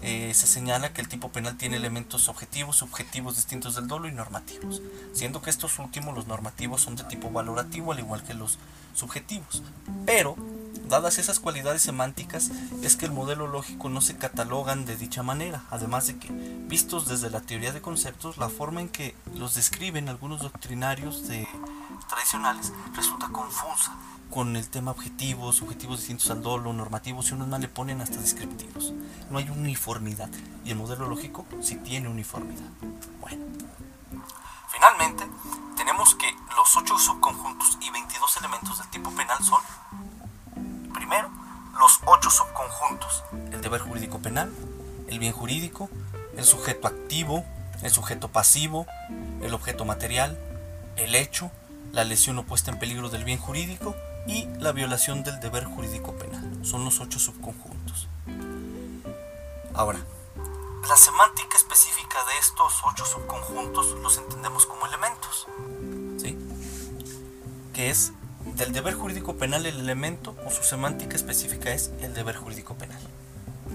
eh, 0.00 0.32
se 0.34 0.48
señala 0.48 0.92
que 0.92 1.00
el 1.00 1.06
tipo 1.06 1.30
penal 1.30 1.56
tiene 1.56 1.76
elementos 1.76 2.28
objetivos, 2.28 2.78
subjetivos 2.78 3.36
distintos 3.36 3.76
del 3.76 3.86
dolo 3.86 4.08
y 4.08 4.12
normativos, 4.12 4.82
siendo 5.12 5.40
que 5.40 5.50
estos 5.50 5.78
últimos, 5.78 6.16
los 6.16 6.26
normativos, 6.26 6.82
son 6.82 6.96
de 6.96 7.04
tipo 7.04 7.30
valorativo, 7.30 7.92
al 7.92 8.00
igual 8.00 8.24
que 8.24 8.34
los 8.34 8.58
subjetivos. 8.92 9.62
Pero 10.04 10.34
Dadas 10.88 11.18
esas 11.18 11.40
cualidades 11.40 11.82
semánticas, 11.82 12.50
es 12.82 12.96
que 12.96 13.06
el 13.06 13.12
modelo 13.12 13.46
lógico 13.46 13.88
no 13.88 14.00
se 14.00 14.16
catalogan 14.16 14.84
de 14.84 14.96
dicha 14.96 15.22
manera, 15.22 15.64
además 15.70 16.06
de 16.06 16.18
que, 16.18 16.28
vistos 16.68 17.06
desde 17.08 17.30
la 17.30 17.40
teoría 17.40 17.72
de 17.72 17.80
conceptos, 17.80 18.36
la 18.38 18.48
forma 18.48 18.80
en 18.80 18.88
que 18.88 19.14
los 19.34 19.54
describen 19.54 20.08
algunos 20.08 20.42
doctrinarios 20.42 21.26
de, 21.28 21.48
tradicionales 22.08 22.72
resulta 22.94 23.28
confusa 23.28 23.96
con 24.30 24.56
el 24.56 24.68
tema 24.68 24.90
objetivos, 24.90 25.62
objetivos 25.62 25.98
distintos 25.98 26.30
al 26.30 26.42
dolo, 26.42 26.72
normativos, 26.72 27.30
y 27.30 27.34
unos 27.34 27.48
más 27.48 27.60
le 27.60 27.68
ponen 27.68 28.00
hasta 28.00 28.16
descriptivos. 28.16 28.92
No 29.30 29.38
hay 29.38 29.48
uniformidad, 29.48 30.28
y 30.64 30.70
el 30.70 30.76
modelo 30.76 31.08
lógico 31.08 31.46
sí 31.60 31.76
tiene 31.76 32.08
uniformidad. 32.08 32.68
Bueno, 33.20 33.44
finalmente, 34.68 35.26
tenemos 35.76 36.14
que 36.16 36.26
los 36.56 36.76
8 36.76 36.98
subconjuntos 36.98 37.78
y 37.80 37.90
22 37.90 38.36
elementos 38.38 38.78
del 38.78 38.88
tipo 38.88 39.10
penal 39.12 39.42
son 39.42 39.60
Primero, 40.96 41.30
los 41.78 42.00
ocho 42.06 42.30
subconjuntos. 42.30 43.22
El 43.52 43.60
deber 43.60 43.82
jurídico 43.82 44.18
penal, 44.18 44.50
el 45.08 45.18
bien 45.18 45.34
jurídico, 45.34 45.90
el 46.36 46.44
sujeto 46.44 46.88
activo, 46.88 47.44
el 47.82 47.90
sujeto 47.90 48.28
pasivo, 48.28 48.86
el 49.42 49.52
objeto 49.52 49.84
material, 49.84 50.38
el 50.96 51.14
hecho, 51.14 51.50
la 51.92 52.04
lesión 52.04 52.38
opuesta 52.38 52.70
en 52.70 52.78
peligro 52.78 53.10
del 53.10 53.24
bien 53.24 53.38
jurídico 53.38 53.94
y 54.26 54.46
la 54.58 54.72
violación 54.72 55.22
del 55.22 55.38
deber 55.38 55.64
jurídico 55.64 56.16
penal. 56.16 56.64
Son 56.64 56.82
los 56.84 56.98
ocho 57.00 57.18
subconjuntos. 57.18 58.08
Ahora, 59.74 59.98
la 60.88 60.96
semántica 60.96 61.58
específica 61.58 62.18
de 62.24 62.38
estos 62.38 62.80
ocho 62.90 63.04
subconjuntos 63.04 63.88
los 64.02 64.16
entendemos 64.16 64.64
como 64.64 64.86
elementos. 64.86 65.46
¿Sí? 66.16 66.38
Que 67.74 67.90
es 67.90 68.12
del 68.56 68.72
deber 68.72 68.94
jurídico 68.94 69.36
penal 69.36 69.66
el 69.66 69.78
elemento 69.78 70.34
o 70.46 70.50
su 70.50 70.62
semántica 70.62 71.14
específica 71.14 71.74
es 71.74 71.90
el 72.00 72.14
deber 72.14 72.36
jurídico 72.36 72.74
penal. 72.74 73.00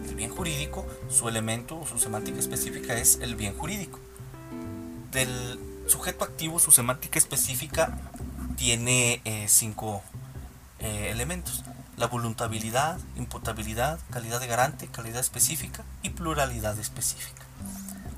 El 0.07 0.15
bien 0.15 0.31
jurídico, 0.31 0.87
su 1.07 1.29
elemento 1.29 1.79
o 1.79 1.85
su 1.85 1.99
semántica 1.99 2.39
específica 2.39 2.95
es 2.95 3.19
el 3.21 3.35
bien 3.35 3.55
jurídico. 3.55 3.99
Del 5.11 5.59
sujeto 5.87 6.25
activo, 6.25 6.57
su 6.57 6.71
semántica 6.71 7.19
específica 7.19 7.95
tiene 8.57 9.21
eh, 9.23 9.45
cinco 9.47 10.01
eh, 10.79 11.09
elementos. 11.11 11.63
La 11.95 12.07
voluntabilidad, 12.07 12.97
imputabilidad, 13.17 13.99
calidad 14.09 14.39
de 14.39 14.47
garante, 14.47 14.87
calidad 14.87 15.19
específica 15.19 15.83
y 16.01 16.09
pluralidad 16.09 16.79
específica. 16.79 17.43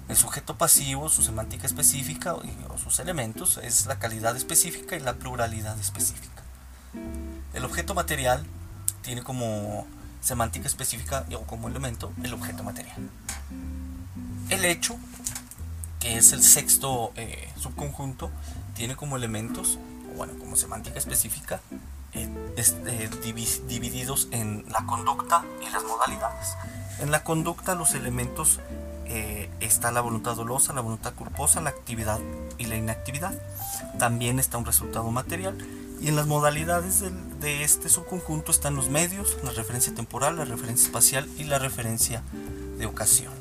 El 0.07 0.15
sujeto 0.15 0.57
pasivo, 0.57 1.09
su 1.09 1.23
semántica 1.23 1.67
específica 1.67 2.35
o 2.35 2.77
sus 2.77 2.99
elementos 2.99 3.57
es 3.57 3.85
la 3.85 3.99
calidad 3.99 4.37
específica 4.37 4.95
y 4.95 5.01
la 5.01 5.15
pluralidad 5.15 5.77
específica. 5.77 6.32
El 7.53 7.65
objeto 7.65 7.93
material 7.93 8.45
tiene 9.01 9.23
como 9.23 9.85
semántica 10.21 10.67
específica 10.67 11.25
o 11.35 11.41
como 11.41 11.67
elemento 11.67 12.11
el 12.23 12.33
objeto 12.33 12.63
material. 12.63 13.09
El 14.49 14.65
hecho, 14.65 14.95
que 15.99 16.17
es 16.17 16.31
el 16.31 16.41
sexto 16.41 17.11
eh, 17.15 17.49
subconjunto, 17.59 18.31
tiene 18.75 18.95
como 18.95 19.17
elementos, 19.17 19.77
o 20.11 20.17
bueno, 20.17 20.33
como 20.39 20.55
semántica 20.55 20.97
específica, 20.97 21.61
eh, 22.13 22.29
eh, 22.57 23.09
divididos 23.67 24.27
en 24.31 24.65
la 24.69 24.85
conducta 24.85 25.43
y 25.61 25.69
las 25.69 25.83
modalidades. 25.83 26.55
En 26.99 27.11
la 27.11 27.23
conducta 27.23 27.75
los 27.75 27.93
elementos 27.93 28.59
está 29.59 29.91
la 29.91 30.01
voluntad 30.01 30.35
dolosa, 30.35 30.73
la 30.73 30.81
voluntad 30.81 31.13
culposa, 31.13 31.61
la 31.61 31.69
actividad 31.69 32.19
y 32.57 32.65
la 32.65 32.77
inactividad. 32.77 33.33
También 33.99 34.39
está 34.39 34.57
un 34.57 34.65
resultado 34.65 35.11
material 35.11 35.55
y 36.03 36.09
en 36.09 36.17
las 36.17 36.27
modalidades 36.27 37.01
de, 37.39 37.63
este 37.63 37.87
subconjunto 37.87 38.51
están 38.51 38.75
los 38.75 38.89
medios, 38.89 39.37
la 39.41 39.51
referencia 39.51 39.95
temporal, 39.95 40.35
la 40.35 40.43
referencia 40.43 40.87
espacial 40.87 41.29
y 41.37 41.45
la 41.45 41.59
referencia 41.59 42.21
de 42.77 42.85
ocasión. 42.85 43.31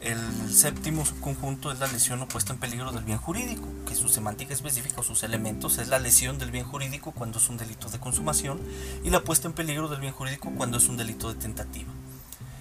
El 0.00 0.20
séptimo 0.52 1.04
subconjunto 1.04 1.72
es 1.72 1.80
la 1.80 1.88
lesión 1.88 2.22
o 2.22 2.28
puesta 2.28 2.52
en 2.52 2.60
peligro 2.60 2.92
del 2.92 3.02
bien 3.02 3.18
jurídico, 3.18 3.66
que 3.88 3.96
su 3.96 4.08
semántica 4.08 4.54
específica 4.54 5.00
o 5.00 5.02
sus 5.02 5.24
elementos 5.24 5.78
es 5.78 5.88
la 5.88 5.98
lesión 5.98 6.38
del 6.38 6.52
bien 6.52 6.64
jurídico 6.64 7.10
cuando 7.10 7.38
es 7.38 7.48
un 7.48 7.56
delito 7.56 7.88
de 7.88 7.98
consumación 7.98 8.60
y 9.02 9.10
la 9.10 9.24
puesta 9.24 9.48
en 9.48 9.54
peligro 9.54 9.88
del 9.88 10.00
bien 10.00 10.12
jurídico 10.12 10.52
cuando 10.56 10.78
es 10.78 10.88
un 10.88 10.96
delito 10.96 11.32
de 11.32 11.40
tentativa. 11.40 11.90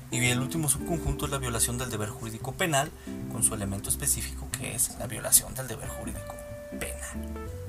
Y 0.09 0.17
el 0.25 0.39
último 0.39 0.67
subconjunto 0.67 1.25
es 1.25 1.31
la 1.31 1.37
violación 1.37 1.77
del 1.77 1.91
deber 1.91 2.09
jurídico 2.09 2.53
penal, 2.53 2.89
con 3.31 3.43
su 3.43 3.53
elemento 3.53 3.89
específico 3.89 4.47
que 4.57 4.73
es 4.73 4.97
la 4.97 5.05
violación 5.05 5.53
del 5.53 5.67
deber 5.67 5.89
jurídico 5.89 6.33
penal. 6.79 7.64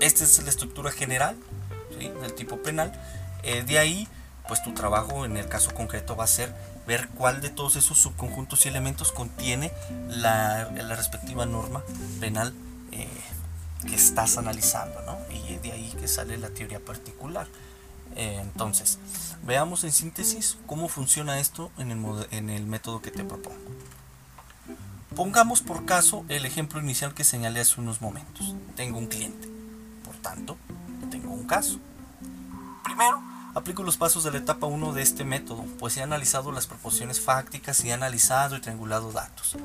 Esta 0.00 0.24
es 0.24 0.42
la 0.42 0.50
estructura 0.50 0.90
general 0.90 1.36
del 1.98 2.34
tipo 2.34 2.58
penal. 2.58 2.92
Eh, 3.42 3.62
de 3.62 3.78
ahí, 3.78 4.08
pues 4.48 4.62
tu 4.62 4.72
trabajo 4.72 5.24
en 5.24 5.36
el 5.36 5.48
caso 5.48 5.72
concreto 5.74 6.16
va 6.16 6.24
a 6.24 6.28
ser 6.28 6.54
ver 6.86 7.08
cuál 7.08 7.40
de 7.40 7.50
todos 7.50 7.76
esos 7.76 7.98
subconjuntos 7.98 8.66
y 8.66 8.68
elementos 8.68 9.12
contiene 9.12 9.70
la, 10.08 10.64
respectiva 10.96 11.46
norma 11.46 11.82
penal 12.18 12.52
eh, 12.92 13.06
que 13.86 13.94
estás 13.94 14.38
analizando, 14.38 15.00
¿no? 15.02 15.18
Y 15.32 15.56
de 15.58 15.72
ahí 15.72 15.94
que 16.00 16.08
sale 16.08 16.36
la 16.38 16.48
teoría 16.48 16.80
particular. 16.80 17.46
Eh, 18.16 18.38
entonces, 18.40 18.98
veamos 19.44 19.84
en 19.84 19.92
síntesis 19.92 20.58
cómo 20.66 20.88
funciona 20.88 21.38
esto 21.38 21.70
en 21.78 21.90
el, 22.50 22.66
método 22.66 23.00
que 23.00 23.10
te 23.10 23.24
propongo. 23.24 23.58
Pongamos 25.14 25.60
por 25.60 25.84
caso 25.84 26.24
el 26.28 26.44
ejemplo 26.44 26.80
inicial 26.80 27.14
que 27.14 27.24
señalé 27.24 27.60
hace 27.60 27.80
unos 27.80 28.00
momentos. 28.00 28.54
Tengo 28.76 28.98
un 28.98 29.06
cliente, 29.06 29.48
tanto, 30.20 30.56
tengo 31.10 31.32
un 31.32 31.46
caso. 31.46 31.78
Primero, 32.84 33.20
aplico 33.54 33.82
los 33.82 33.96
pasos 33.96 34.24
de 34.24 34.30
la 34.30 34.38
etapa 34.38 34.66
1 34.66 34.92
de 34.92 35.02
este 35.02 35.24
método, 35.24 35.64
pues 35.78 35.96
he 35.96 36.02
analizado 36.02 36.52
las 36.52 36.66
proporciones 36.66 37.20
fácticas 37.20 37.84
y 37.84 37.90
he 37.90 37.92
analizado 37.92 38.56
y 38.56 38.60
triangulado 38.60 39.12
datos. 39.12 39.56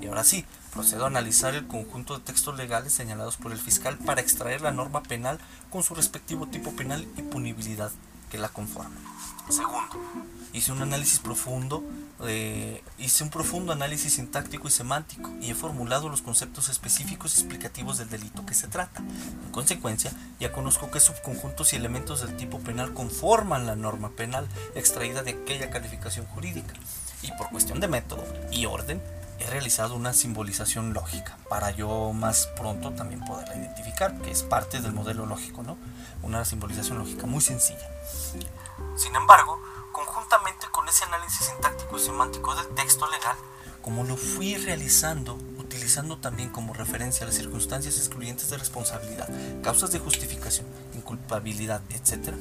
Y 0.00 0.06
ahora 0.06 0.24
sí, 0.24 0.44
procedo 0.72 1.04
a 1.04 1.08
analizar 1.08 1.54
el 1.54 1.66
conjunto 1.66 2.18
de 2.18 2.24
textos 2.24 2.56
legales 2.56 2.92
señalados 2.92 3.36
por 3.36 3.52
el 3.52 3.58
fiscal 3.58 3.98
para 3.98 4.20
extraer 4.20 4.60
la 4.60 4.72
norma 4.72 5.02
penal 5.02 5.38
con 5.70 5.82
su 5.82 5.94
respectivo 5.94 6.46
tipo 6.46 6.72
penal 6.72 7.06
y 7.16 7.22
punibilidad 7.22 7.90
que 8.30 8.38
la 8.38 8.48
conforman. 8.48 8.98
Segundo, 9.50 9.98
hice 10.52 10.70
un 10.70 10.80
análisis 10.80 11.18
profundo, 11.18 11.84
eh, 12.22 12.82
hice 12.98 13.24
un 13.24 13.30
profundo 13.30 13.72
análisis 13.72 14.14
sintáctico 14.14 14.68
y 14.68 14.70
semántico 14.70 15.30
y 15.40 15.50
he 15.50 15.54
formulado 15.54 16.08
los 16.08 16.22
conceptos 16.22 16.68
específicos 16.68 17.34
y 17.34 17.40
explicativos 17.40 17.98
del 17.98 18.08
delito 18.08 18.46
que 18.46 18.54
se 18.54 18.68
trata. 18.68 19.00
En 19.00 19.50
consecuencia, 19.50 20.12
ya 20.38 20.52
conozco 20.52 20.90
qué 20.90 21.00
subconjuntos 21.00 21.72
y 21.72 21.76
elementos 21.76 22.20
del 22.20 22.36
tipo 22.36 22.60
penal 22.60 22.94
conforman 22.94 23.66
la 23.66 23.74
norma 23.74 24.10
penal 24.10 24.46
extraída 24.74 25.22
de 25.22 25.32
aquella 25.32 25.70
calificación 25.70 26.26
jurídica. 26.26 26.74
Y 27.22 27.32
por 27.32 27.50
cuestión 27.50 27.80
de 27.80 27.88
método 27.88 28.24
y 28.52 28.66
orden, 28.66 29.02
he 29.40 29.46
realizado 29.46 29.94
una 29.94 30.12
simbolización 30.12 30.92
lógica 30.92 31.38
para 31.48 31.70
yo 31.70 32.12
más 32.12 32.46
pronto 32.56 32.92
también 32.92 33.24
poderla 33.24 33.56
identificar, 33.56 34.16
que 34.20 34.30
es 34.30 34.42
parte 34.42 34.80
del 34.80 34.92
modelo 34.92 35.26
lógico, 35.26 35.62
¿no? 35.62 35.76
Una 36.22 36.44
simbolización 36.44 36.98
lógica 36.98 37.26
muy 37.26 37.40
sencilla. 37.40 37.88
Sin 38.96 39.16
embargo, 39.16 39.60
conjuntamente 39.92 40.66
con 40.70 40.88
ese 40.88 41.04
análisis 41.04 41.46
sintáctico 41.46 41.96
y 41.96 42.00
semántico 42.00 42.54
del 42.54 42.68
texto 42.74 43.10
legal, 43.10 43.36
como 43.82 44.04
lo 44.04 44.16
fui 44.16 44.56
realizando 44.56 45.38
utilizando 45.70 46.18
también 46.18 46.48
como 46.48 46.74
referencia 46.74 47.24
las 47.24 47.36
circunstancias 47.36 47.96
excluyentes 47.96 48.50
de 48.50 48.58
responsabilidad, 48.58 49.28
causas 49.62 49.92
de 49.92 50.00
justificación, 50.00 50.66
inculpabilidad, 50.94 51.80
etc., 51.90 52.34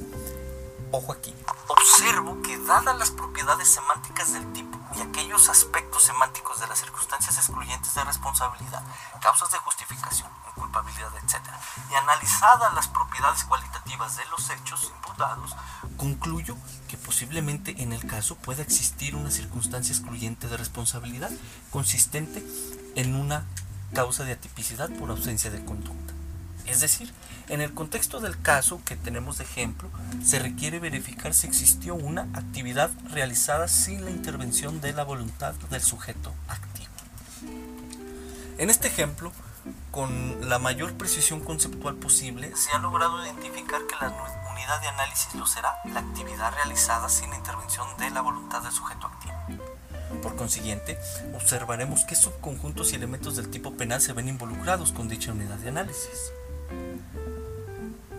ojo 0.91 1.12
aquí, 1.12 1.34
observo 1.67 2.41
que 2.41 2.58
dadas 2.58 2.97
las 2.97 3.12
propiedades 3.12 3.71
semánticas 3.71 4.34
del 4.34 4.52
tipo 4.54 4.78
y 4.95 5.02
aquellos 5.02 5.49
aspectos 5.49 6.04
semánticos 6.04 6.60
de 6.60 6.67
las 6.67 6.80
circunstancias 6.80 7.38
excluyentes 7.38 7.93
de 7.93 8.04
responsabilidad, 8.04 8.84
causas 9.21 9.52
de 9.52 9.58
justificación, 9.60 10.30
inculpabilidad, 10.56 11.12
etc., 11.17 11.41
y 11.91 11.95
analizadas 11.95 12.73
las 12.73 12.88
propiedades 12.88 13.43
cualitativas 13.43 14.17
de 14.17 14.25
los 14.32 14.49
hechos 14.49 14.91
imputados, 14.95 15.56
concluyo 15.97 16.56
que 16.88 16.97
posiblemente 16.97 17.84
en 17.84 17.93
el 17.93 18.06
caso 18.08 18.36
pueda 18.36 18.63
existir 18.63 19.15
una 19.15 19.32
circunstancia 19.32 19.93
excluyente 19.93 20.47
de 20.47 20.58
responsabilidad 20.58 21.32
consistente 21.71 22.43
en 22.95 23.15
una 23.15 23.45
causa 23.93 24.23
de 24.23 24.34
atipicidad 24.34 24.89
por 24.91 25.10
ausencia 25.12 25.52
de 25.52 25.63
conducta. 25.63 26.09
Es 26.69 26.82
decir, 26.82 27.12
en 27.49 27.62
el 27.62 27.73
contexto 27.73 28.19
del 28.19 28.39
caso 28.39 28.82
que 28.86 28.95
tenemos 28.95 29.39
de 29.39 29.43
ejemplo, 29.43 29.89
se 30.23 30.39
requiere 30.39 30.79
verificar 30.79 31.34
si 31.34 31.47
existió 31.47 31.95
una 31.95 32.27
actividad 32.34 32.91
realizada 33.10 33.67
sin 33.67 34.05
la 34.05 34.12
intervención 34.12 34.79
de 34.79 34.93
la 34.93 35.03
voluntad 35.03 35.55
del 35.71 35.82
sujeto 35.82 36.34
activo. 36.47 36.89
En 38.60 38.69
este 38.69 38.88
ejemplo, 38.88 39.32
con 39.89 40.47
la 40.47 40.60
mayor 40.60 40.93
precisión 40.93 41.39
conceptual 41.39 41.95
posible, 41.95 42.55
se 42.55 42.71
ha 42.71 42.77
logrado 42.77 43.23
identificar 43.25 43.82
que 43.88 43.95
la 43.99 44.13
unidad 44.51 44.82
de 44.82 44.88
análisis 44.89 45.34
lo 45.34 45.47
será 45.47 45.73
la 45.86 46.01
actividad 46.01 46.53
realizada 46.53 47.10
sin 47.10 47.32
la 47.32 47.38
intervención 47.38 47.88
de 47.97 48.12
la 48.12 48.21
voluntad 48.21 48.62
del 48.62 48.71
sujeto 48.71 49.08
activo. 49.08 49.34
Por 50.21 50.36
consiguiente, 50.36 50.99
observaremos 51.36 52.03
qué 52.03 52.15
subconjuntos 52.15 52.91
y 52.91 52.95
elementos 52.95 53.36
del 53.36 53.49
tipo 53.49 53.73
penal 53.73 54.01
se 54.01 54.13
ven 54.13 54.27
involucrados 54.27 54.91
con 54.91 55.08
dicha 55.08 55.32
unidad 55.32 55.58
de 55.58 55.69
análisis. 55.69 56.32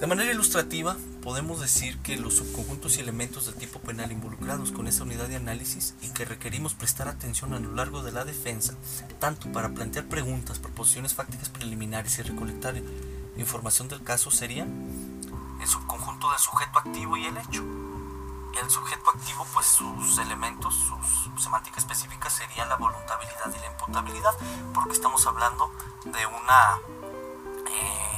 De 0.01 0.07
manera 0.07 0.33
ilustrativa, 0.33 0.97
podemos 1.23 1.61
decir 1.61 1.99
que 1.99 2.17
los 2.17 2.37
subconjuntos 2.37 2.97
y 2.97 3.01
elementos 3.01 3.45
del 3.45 3.57
tipo 3.57 3.81
penal 3.81 4.11
involucrados 4.11 4.73
con 4.73 4.87
esta 4.87 5.03
unidad 5.03 5.29
de 5.29 5.37
análisis 5.37 5.95
y 6.01 6.09
que 6.09 6.25
requerimos 6.25 6.73
prestar 6.73 7.07
atención 7.07 7.53
a 7.53 7.61
lo 7.61 7.75
largo 7.75 8.03
de 8.03 8.11
la 8.11 8.25
defensa, 8.25 8.73
tanto 9.19 9.53
para 9.53 9.69
plantear 9.69 10.07
preguntas, 10.07 10.59
proposiciones 10.59 11.13
fácticas 11.13 11.51
preliminares 11.51 12.19
y 12.19 12.23
recolectar 12.23 12.81
información 13.37 13.89
del 13.89 14.03
caso, 14.03 14.31
serían 14.31 14.69
el 15.61 15.69
subconjunto 15.69 16.31
del 16.31 16.39
sujeto 16.39 16.79
activo 16.79 17.19
y 17.19 17.27
el 17.27 17.37
hecho. 17.37 17.63
El 18.63 18.71
sujeto 18.71 19.11
activo, 19.11 19.47
pues 19.53 19.67
sus 19.67 20.17
elementos, 20.17 20.75
sus 20.75 21.45
semántica 21.45 21.77
específica 21.77 22.31
serían 22.31 22.71
la 22.71 22.77
voluntabilidad 22.77 23.55
y 23.55 23.61
la 23.61 23.67
imputabilidad, 23.67 24.33
porque 24.73 24.93
estamos 24.93 25.27
hablando 25.27 25.71
de 26.07 26.25
una... 26.27 26.79
Eh, 27.69 28.10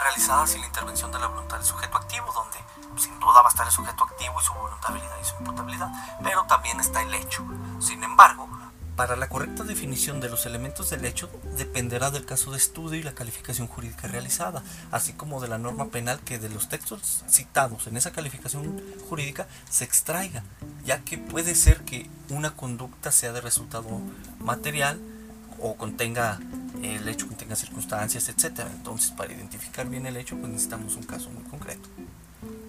realizada 0.00 0.46
sin 0.46 0.60
la 0.60 0.66
intervención 0.66 1.10
de 1.12 1.18
la 1.18 1.26
voluntad 1.26 1.56
del 1.56 1.66
sujeto 1.66 1.96
activo, 1.96 2.32
donde 2.32 2.58
sin 3.00 3.18
duda 3.20 3.42
va 3.42 3.48
a 3.48 3.50
estar 3.50 3.66
el 3.66 3.72
sujeto 3.72 4.04
activo 4.04 4.40
y 4.40 4.44
su 4.44 4.52
voluntabilidad 4.54 5.16
y 5.20 5.24
su 5.24 5.36
imputabilidad, 5.38 5.90
pero 6.22 6.44
también 6.44 6.80
está 6.80 7.02
el 7.02 7.14
hecho. 7.14 7.44
Sin 7.80 8.02
embargo, 8.04 8.48
para 8.96 9.16
la 9.16 9.28
correcta 9.28 9.64
definición 9.64 10.20
de 10.20 10.28
los 10.28 10.44
elementos 10.44 10.90
del 10.90 11.04
hecho 11.06 11.30
dependerá 11.56 12.10
del 12.10 12.26
caso 12.26 12.50
de 12.50 12.58
estudio 12.58 12.98
y 13.00 13.02
la 13.02 13.14
calificación 13.14 13.66
jurídica 13.66 14.06
realizada, 14.06 14.62
así 14.90 15.14
como 15.14 15.40
de 15.40 15.48
la 15.48 15.56
norma 15.58 15.86
penal 15.86 16.20
que 16.20 16.38
de 16.38 16.50
los 16.50 16.68
textos 16.68 17.24
citados 17.28 17.86
en 17.86 17.96
esa 17.96 18.12
calificación 18.12 18.82
jurídica 19.08 19.48
se 19.70 19.84
extraiga, 19.84 20.44
ya 20.84 21.00
que 21.00 21.16
puede 21.16 21.54
ser 21.54 21.84
que 21.84 22.10
una 22.28 22.54
conducta 22.54 23.10
sea 23.12 23.32
de 23.32 23.40
resultado 23.40 23.88
material 24.40 25.00
o 25.58 25.74
contenga 25.76 26.38
el 26.82 27.08
hecho 27.08 27.26
contenga 27.26 27.56
circunstancias, 27.56 28.28
etc. 28.28 28.66
Entonces, 28.72 29.10
para 29.12 29.32
identificar 29.32 29.88
bien 29.88 30.06
el 30.06 30.16
hecho, 30.16 30.36
pues 30.36 30.50
necesitamos 30.50 30.96
un 30.96 31.04
caso 31.04 31.30
muy 31.30 31.44
concreto. 31.44 31.88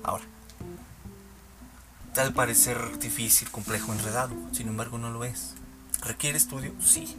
Ahora, 0.04 0.24
tal 2.14 2.34
parecer 2.34 3.00
difícil, 3.00 3.50
complejo, 3.50 3.92
enredado, 3.94 4.36
sin 4.52 4.68
embargo 4.68 4.98
no 4.98 5.10
lo 5.10 5.24
es. 5.24 5.56
¿Requiere 6.04 6.38
estudio? 6.38 6.74
Sí. 6.82 7.16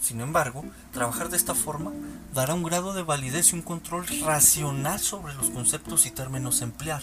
Sin 0.00 0.20
embargo, 0.20 0.64
trabajar 0.92 1.30
de 1.30 1.36
esta 1.36 1.54
forma 1.54 1.92
dará 2.34 2.54
un 2.54 2.62
grado 2.62 2.92
de 2.92 3.02
validez 3.02 3.52
y 3.52 3.56
un 3.56 3.62
control 3.62 4.06
racional 4.22 5.00
sobre 5.00 5.34
los 5.34 5.50
conceptos 5.50 6.04
y 6.06 6.10
términos 6.10 6.60
a 6.60 6.64
emplear, 6.64 7.02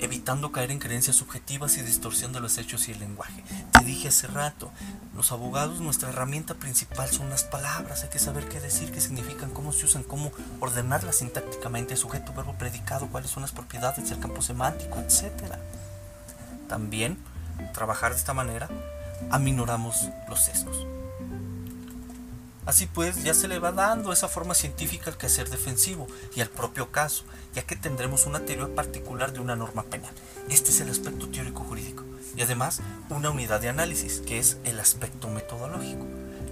evitando 0.00 0.52
caer 0.52 0.70
en 0.70 0.78
creencias 0.78 1.16
subjetivas 1.16 1.76
y 1.76 1.82
distorsión 1.82 2.32
de 2.32 2.40
los 2.40 2.58
hechos 2.58 2.88
y 2.88 2.92
el 2.92 3.00
lenguaje. 3.00 3.42
Te 3.72 3.84
dije 3.84 4.08
hace 4.08 4.26
rato, 4.26 4.70
los 5.14 5.32
abogados, 5.32 5.80
nuestra 5.80 6.10
herramienta 6.10 6.54
principal 6.54 7.08
son 7.08 7.30
las 7.30 7.44
palabras, 7.44 8.02
hay 8.02 8.10
que 8.10 8.18
saber 8.18 8.48
qué 8.48 8.60
decir, 8.60 8.92
qué 8.92 9.00
significan, 9.00 9.50
cómo 9.50 9.72
se 9.72 9.86
usan, 9.86 10.02
cómo 10.02 10.30
ordenarlas 10.60 11.16
sintácticamente, 11.16 11.96
sujeto, 11.96 12.32
verbo, 12.34 12.54
predicado, 12.54 13.08
cuáles 13.08 13.30
son 13.30 13.42
las 13.42 13.52
propiedades 13.52 14.08
del 14.08 14.20
campo 14.20 14.42
semántico, 14.42 14.98
etc. 14.98 15.54
También, 16.68 17.18
trabajar 17.72 18.12
de 18.12 18.18
esta 18.18 18.34
manera, 18.34 18.68
aminoramos 19.30 20.08
los 20.28 20.44
sesgos. 20.44 20.97
Así 22.68 22.84
pues, 22.84 23.24
ya 23.24 23.32
se 23.32 23.48
le 23.48 23.58
va 23.58 23.72
dando 23.72 24.12
esa 24.12 24.28
forma 24.28 24.52
científica 24.52 25.08
al 25.08 25.16
quehacer 25.16 25.48
defensivo 25.48 26.06
y 26.36 26.42
al 26.42 26.50
propio 26.50 26.92
caso, 26.92 27.24
ya 27.54 27.62
que 27.62 27.76
tendremos 27.76 28.26
una 28.26 28.40
teoría 28.40 28.74
particular 28.74 29.32
de 29.32 29.40
una 29.40 29.56
norma 29.56 29.84
penal. 29.84 30.12
Este 30.50 30.68
es 30.68 30.82
el 30.82 30.90
aspecto 30.90 31.30
teórico 31.30 31.64
jurídico 31.64 32.04
y 32.36 32.42
además 32.42 32.82
una 33.08 33.30
unidad 33.30 33.62
de 33.62 33.70
análisis, 33.70 34.20
que 34.20 34.38
es 34.38 34.58
el 34.64 34.78
aspecto 34.80 35.28
metodológico 35.28 36.04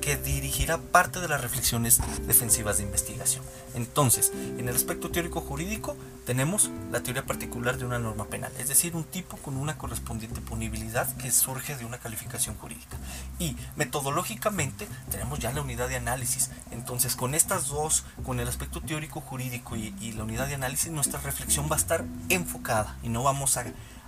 que 0.07 0.17
dirigirá 0.17 0.79
parte 0.79 1.19
de 1.19 1.27
las 1.27 1.41
reflexiones 1.41 2.01
defensivas 2.29 2.77
de 2.77 2.85
investigación. 2.85 3.43
Entonces, 3.75 4.31
en 4.57 4.69
el 4.69 4.77
aspecto 4.77 5.11
teórico 5.11 5.41
jurídico 5.41 5.97
tenemos 6.25 6.71
la 6.93 7.03
teoría 7.03 7.27
particular 7.27 7.77
de 7.77 7.87
una 7.87 7.99
norma 7.99 8.27
penal, 8.27 8.53
es 8.61 8.69
decir, 8.69 8.95
un 8.95 9.03
tipo 9.03 9.37
con 9.39 9.57
una 9.57 9.79
correspondiente 9.79 10.41
punibilidad 10.41 11.13
que 11.17 11.33
surge 11.33 11.75
de 11.75 11.85
una 11.85 11.99
calificación 11.99 12.55
jurídica. 12.55 12.97
Y 13.41 13.57
metodológicamente 13.75 14.87
tenemos 15.11 15.41
ya 15.41 15.53
la 15.53 15.63
unidad 15.63 15.89
de 15.89 15.97
análisis. 15.97 16.53
Entonces, 16.71 17.17
con 17.17 17.35
estas 17.35 17.67
dos, 17.67 18.05
con 18.25 18.39
el 18.39 18.47
aspecto 18.47 18.81
teórico 18.81 19.21
jurídico 19.21 19.75
y, 19.75 20.13
la 20.13 20.23
unidad 20.23 20.47
de 20.47 20.55
análisis, 20.55 20.93
nuestra 20.93 21.21
reflexión 21.21 21.67
va 21.69 21.75
a 21.75 21.81
estar 21.81 22.05
enfocada 22.29 22.97
y 23.03 23.09
no 23.09 23.25
vamos 23.25 23.57
a, 23.57 23.65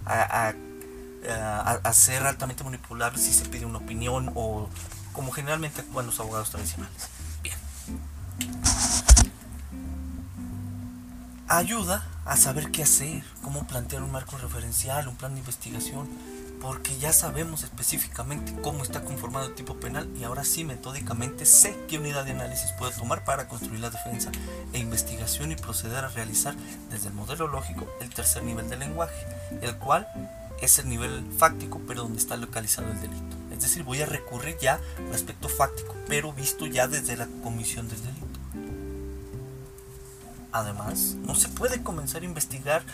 a, 0.07 0.55
a 1.83 1.93
ser 1.93 2.25
altamente 2.25 2.63
manipulables 2.63 3.25
si 3.25 3.33
se 3.33 3.47
pide 3.47 3.67
una 3.67 3.79
opinión 3.79 4.31
o 4.37 4.69
como 5.19 5.33
generalmente 5.33 5.81
actúan 5.81 6.07
los 6.07 6.21
abogados 6.21 6.51
tradicionales. 6.51 7.09
Bien. 7.43 7.57
Ayuda 11.49 12.07
a 12.25 12.37
saber 12.37 12.71
qué 12.71 12.85
hacer, 12.85 13.25
cómo 13.43 13.67
plantear 13.67 14.05
un 14.05 14.13
marco 14.13 14.39
referencial, 14.39 15.09
un 15.09 15.17
plan 15.17 15.35
de 15.35 15.41
investigación, 15.41 16.09
porque 16.61 16.97
ya 17.01 17.13
sabemos 17.13 17.65
específicamente 17.65 18.55
cómo 18.63 18.85
está 18.85 19.03
conformado 19.03 19.49
el 19.49 19.57
tipo 19.57 19.81
penal 19.81 20.09
y 20.17 20.23
ahora 20.23 20.45
sí 20.45 20.63
metódicamente 20.63 21.47
sé 21.47 21.77
qué 21.89 21.99
unidad 21.99 22.25
de 22.25 22.31
análisis 22.31 22.71
puedo 22.79 22.93
tomar 22.93 23.25
para 23.25 23.49
construir 23.49 23.81
la 23.81 23.91
defensa 23.91 24.31
e 24.73 24.79
investigación 24.79 25.51
y 25.51 25.57
proceder 25.57 26.05
a 26.05 26.11
realizar 26.11 26.55
desde 26.93 27.09
el 27.09 27.15
modelo 27.15 27.49
lógico 27.49 27.89
el 28.01 28.11
tercer 28.11 28.45
nivel 28.45 28.71
del 28.71 28.79
lenguaje, 28.79 29.27
el 29.63 29.77
cual 29.79 30.07
es 30.63 30.79
el 30.79 30.89
nivel 30.89 31.29
fáctico 31.37 31.81
pero 31.89 32.03
donde 32.03 32.21
está 32.21 32.37
localizado 32.37 32.89
el 32.93 33.01
delito 33.01 33.38
Es 33.59 33.63
decir, 33.63 33.83
voy 33.83 34.01
a 34.01 34.07
recurrir 34.07 34.57
ya 34.61 34.81
al 35.09 35.15
aspecto 35.15 35.49
fáctico, 35.49 35.95
pero 36.07 36.33
visto 36.33 36.65
ya 36.65 36.87
desde 36.87 37.17
la 37.17 37.27
comisión 37.43 37.89
del 37.89 38.01
delito. 38.01 38.39
Además, 40.53 41.17
no 41.27 41.35
se 41.35 41.49
puede 41.49 41.83
comenzar 41.83 42.23
a 42.23 42.25
investigar 42.25 42.85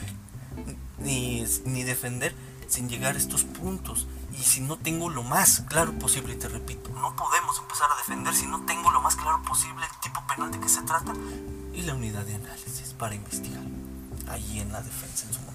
ni, 0.99 1.45
ni 1.67 1.83
defender 1.83 2.35
sin 2.67 2.89
llegar 2.89 3.15
a 3.15 3.19
estos 3.19 3.45
puntos. 3.45 4.07
Y 4.33 4.43
si 4.43 4.63
no 4.63 4.79
tengo 4.79 5.11
lo 5.11 5.23
más 5.23 5.61
claro 5.69 5.93
posible, 5.99 6.33
y 6.33 6.37
te 6.39 6.49
repito, 6.49 6.89
no 6.95 7.15
podemos 7.15 7.59
empezar 7.59 7.89
a 7.93 7.97
defender 7.99 8.35
si 8.35 8.47
no 8.47 8.65
tengo 8.65 8.91
lo 8.91 9.03
más 9.03 9.17
claro 9.17 9.43
posible 9.43 9.85
el 9.85 10.01
tipo 10.01 10.27
penal 10.27 10.51
de 10.51 10.61
que 10.61 10.69
se 10.69 10.81
trata 10.83 11.13
y 11.75 11.83
la 11.83 11.95
unidad 11.95 12.25
de 12.25 12.37
análisis 12.37 12.95
para 12.99 13.15
investigar, 13.15 13.63
allí 14.29 14.61
en 14.61 14.73
la 14.73 14.81
defensa 14.81 15.27
en 15.27 15.35
su 15.35 15.41
momento. 15.43 15.54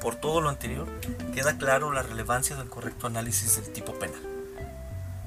Por 0.00 0.16
todo 0.16 0.40
lo 0.40 0.48
anterior, 0.48 0.88
queda 1.34 1.58
claro 1.58 1.92
la 1.92 2.02
relevancia 2.02 2.56
del 2.56 2.68
correcto 2.68 3.06
análisis 3.06 3.56
del 3.56 3.72
tipo 3.72 3.98
penal. 3.98 4.20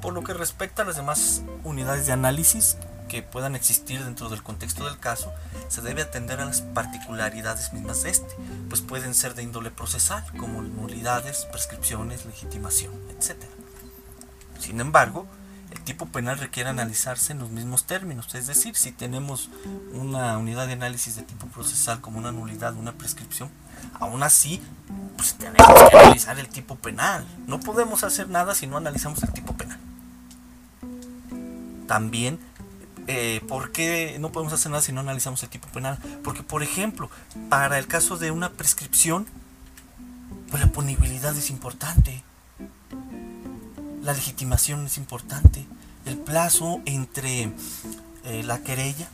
Por 0.01 0.13
lo 0.13 0.23
que 0.23 0.33
respecta 0.33 0.81
a 0.81 0.85
las 0.85 0.95
demás 0.95 1.43
unidades 1.63 2.07
de 2.07 2.13
análisis, 2.13 2.77
que 3.07 3.21
puedan 3.21 3.55
existir 3.55 4.03
dentro 4.03 4.29
del 4.29 4.41
contexto 4.41 4.85
del 4.85 4.99
caso, 4.99 5.31
se 5.67 5.81
debe 5.81 6.01
atender 6.01 6.41
a 6.41 6.45
las 6.45 6.61
particularidades 6.61 7.71
mismas 7.71 8.01
de 8.01 8.09
este, 8.09 8.35
pues 8.69 8.81
pueden 8.81 9.13
ser 9.13 9.35
de 9.35 9.43
índole 9.43 9.69
procesal, 9.69 10.23
como 10.37 10.63
nulidades, 10.63 11.45
prescripciones, 11.51 12.25
legitimación, 12.25 12.93
etc. 13.11 13.37
Sin 14.59 14.81
embargo, 14.81 15.27
tipo 15.83 16.05
penal 16.07 16.37
requiere 16.39 16.69
analizarse 16.69 17.33
en 17.33 17.39
los 17.39 17.49
mismos 17.49 17.85
términos, 17.85 18.33
es 18.35 18.47
decir, 18.47 18.75
si 18.75 18.91
tenemos 18.91 19.49
una 19.93 20.37
unidad 20.37 20.67
de 20.67 20.73
análisis 20.73 21.15
de 21.15 21.23
tipo 21.23 21.47
procesal 21.47 22.01
como 22.01 22.19
una 22.19 22.31
nulidad, 22.31 22.75
una 22.75 22.93
prescripción, 22.93 23.49
aún 23.99 24.23
así, 24.23 24.61
pues 25.17 25.35
tenemos 25.35 25.89
que 25.89 25.97
analizar 25.97 26.39
el 26.39 26.47
tipo 26.49 26.75
penal. 26.75 27.25
No 27.47 27.59
podemos 27.59 28.03
hacer 28.03 28.29
nada 28.29 28.55
si 28.55 28.67
no 28.67 28.77
analizamos 28.77 29.21
el 29.23 29.31
tipo 29.31 29.53
penal. 29.53 29.79
También 31.87 32.39
eh, 33.07 33.41
¿por 33.47 33.71
qué 33.71 34.17
no 34.19 34.31
podemos 34.31 34.53
hacer 34.53 34.71
nada 34.71 34.81
si 34.81 34.93
no 34.93 35.01
analizamos 35.01 35.43
el 35.43 35.49
tipo 35.49 35.67
penal? 35.69 35.97
Porque, 36.23 36.43
por 36.43 36.63
ejemplo, 36.63 37.09
para 37.49 37.77
el 37.77 37.87
caso 37.87 38.17
de 38.17 38.31
una 38.31 38.49
prescripción, 38.51 39.27
pues 40.49 40.63
la 40.63 40.71
punibilidad 40.71 41.35
es 41.35 41.49
importante, 41.49 42.23
la 44.03 44.13
legitimación 44.13 44.85
es 44.85 44.97
importante, 44.97 45.65
el 46.05 46.17
plazo 46.17 46.81
entre 46.85 47.51
eh, 48.25 48.43
la 48.43 48.59
querella, 48.59 49.07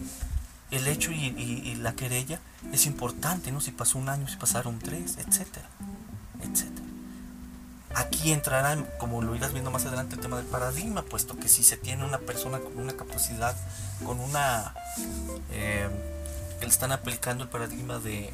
el 0.72 0.88
hecho 0.88 1.12
y, 1.12 1.76
la 1.76 1.94
querella 1.94 2.40
es 2.74 2.86
importante, 2.86 3.52
¿no? 3.52 3.62
Si 3.62 3.72
pasó 3.72 3.98
un 4.00 4.10
año, 4.10 4.28
si 4.28 4.36
pasaron 4.36 4.80
tres, 4.80 5.18
etcétera, 5.18 5.68
etcétera. 6.42 6.88
Aquí 7.96 8.32
entrará, 8.32 8.78
como 8.98 9.22
lo 9.22 9.36
irás 9.36 9.52
viendo 9.54 9.72
más 9.72 9.86
adelante, 9.86 10.16
el 10.16 10.22
tema 10.22 10.38
del 10.38 10.46
paradigma, 10.46 11.04
puesto 11.04 11.38
que 11.38 11.50
si 11.50 11.64
se 11.64 11.78
tiene 11.78 12.06
una 12.06 12.20
persona 12.20 12.60
con 12.60 12.78
una 12.78 12.94
capacidad, 12.94 13.56
con 14.06 14.20
una... 14.20 14.74
Eh, 15.52 15.88
que 16.60 16.66
le 16.66 16.72
están 16.72 16.92
aplicando 16.92 17.44
el 17.46 17.50
paradigma 17.50 18.00
de 18.00 18.34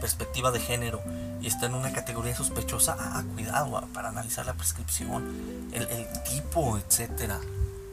perspectiva 0.00 0.50
de 0.50 0.60
género 0.60 1.02
y 1.44 1.48
está 1.48 1.66
en 1.66 1.74
una 1.74 1.92
categoría 1.92 2.34
sospechosa, 2.34 2.96
ah, 2.98 3.22
cuidado 3.34 3.76
ah, 3.76 3.86
para 3.92 4.08
analizar 4.08 4.46
la 4.46 4.54
prescripción, 4.54 5.68
el, 5.72 5.82
el 5.88 6.06
tipo, 6.22 6.78
etcétera, 6.78 7.38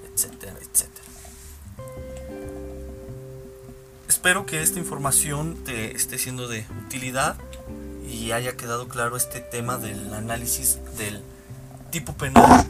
etcétera, 0.09 0.55
etcétera. 0.61 1.05
Espero 4.07 4.45
que 4.45 4.61
esta 4.61 4.79
información 4.79 5.63
te 5.65 5.93
esté 5.95 6.17
siendo 6.17 6.47
de 6.47 6.65
utilidad 6.85 7.35
y 8.09 8.31
haya 8.31 8.55
quedado 8.55 8.87
claro 8.87 9.17
este 9.17 9.41
tema 9.41 9.77
del 9.77 10.13
análisis 10.13 10.79
del 10.97 11.21
tipo 11.91 12.13
penal. 12.13 12.65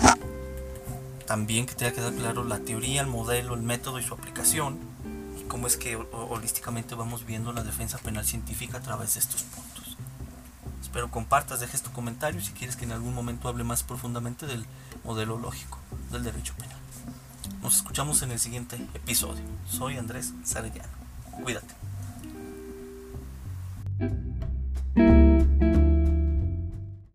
También 1.28 1.68
que 1.68 1.76
te 1.76 1.86
haya 1.86 1.94
quedado 1.94 2.16
claro 2.16 2.44
la 2.44 2.58
teoría, 2.58 3.02
el 3.02 3.08
modelo, 3.08 3.54
el 3.54 3.62
método 3.62 4.00
y 4.00 4.04
su 4.04 4.16
aplicación. 4.16 4.80
Y 5.40 5.44
cómo 5.44 5.68
es 5.68 5.78
que 5.78 5.96
holísticamente 5.96 6.96
vamos 6.96 7.26
viendo 7.28 7.54
la 7.54 7.64
defensa 7.64 8.00
penal 8.00 8.26
científica 8.26 8.80
a 8.80 8.82
través 8.82 9.14
de 9.14 9.20
estos 9.20 9.44
puntos. 9.44 9.71
Espero 10.92 11.10
compartas, 11.10 11.62
dejes 11.62 11.82
tu 11.82 11.90
comentario 11.94 12.42
si 12.42 12.52
quieres 12.52 12.76
que 12.76 12.84
en 12.84 12.92
algún 12.92 13.16
momento 13.16 13.48
hable 13.48 13.64
más 13.64 13.82
profundamente 13.82 14.46
del 14.46 14.66
modelo 15.06 15.38
lógico 15.38 15.80
del 16.12 16.26
derecho 16.26 16.54
penal. 16.56 16.76
Nos 17.62 17.78
escuchamos 17.78 18.22
en 18.24 18.32
el 18.32 18.40
siguiente 18.40 18.76
episodio. 18.94 19.42
Soy 19.66 19.96
Andrés 19.96 20.34
Sarellano. 20.44 20.92
Cuídate. 21.44 21.81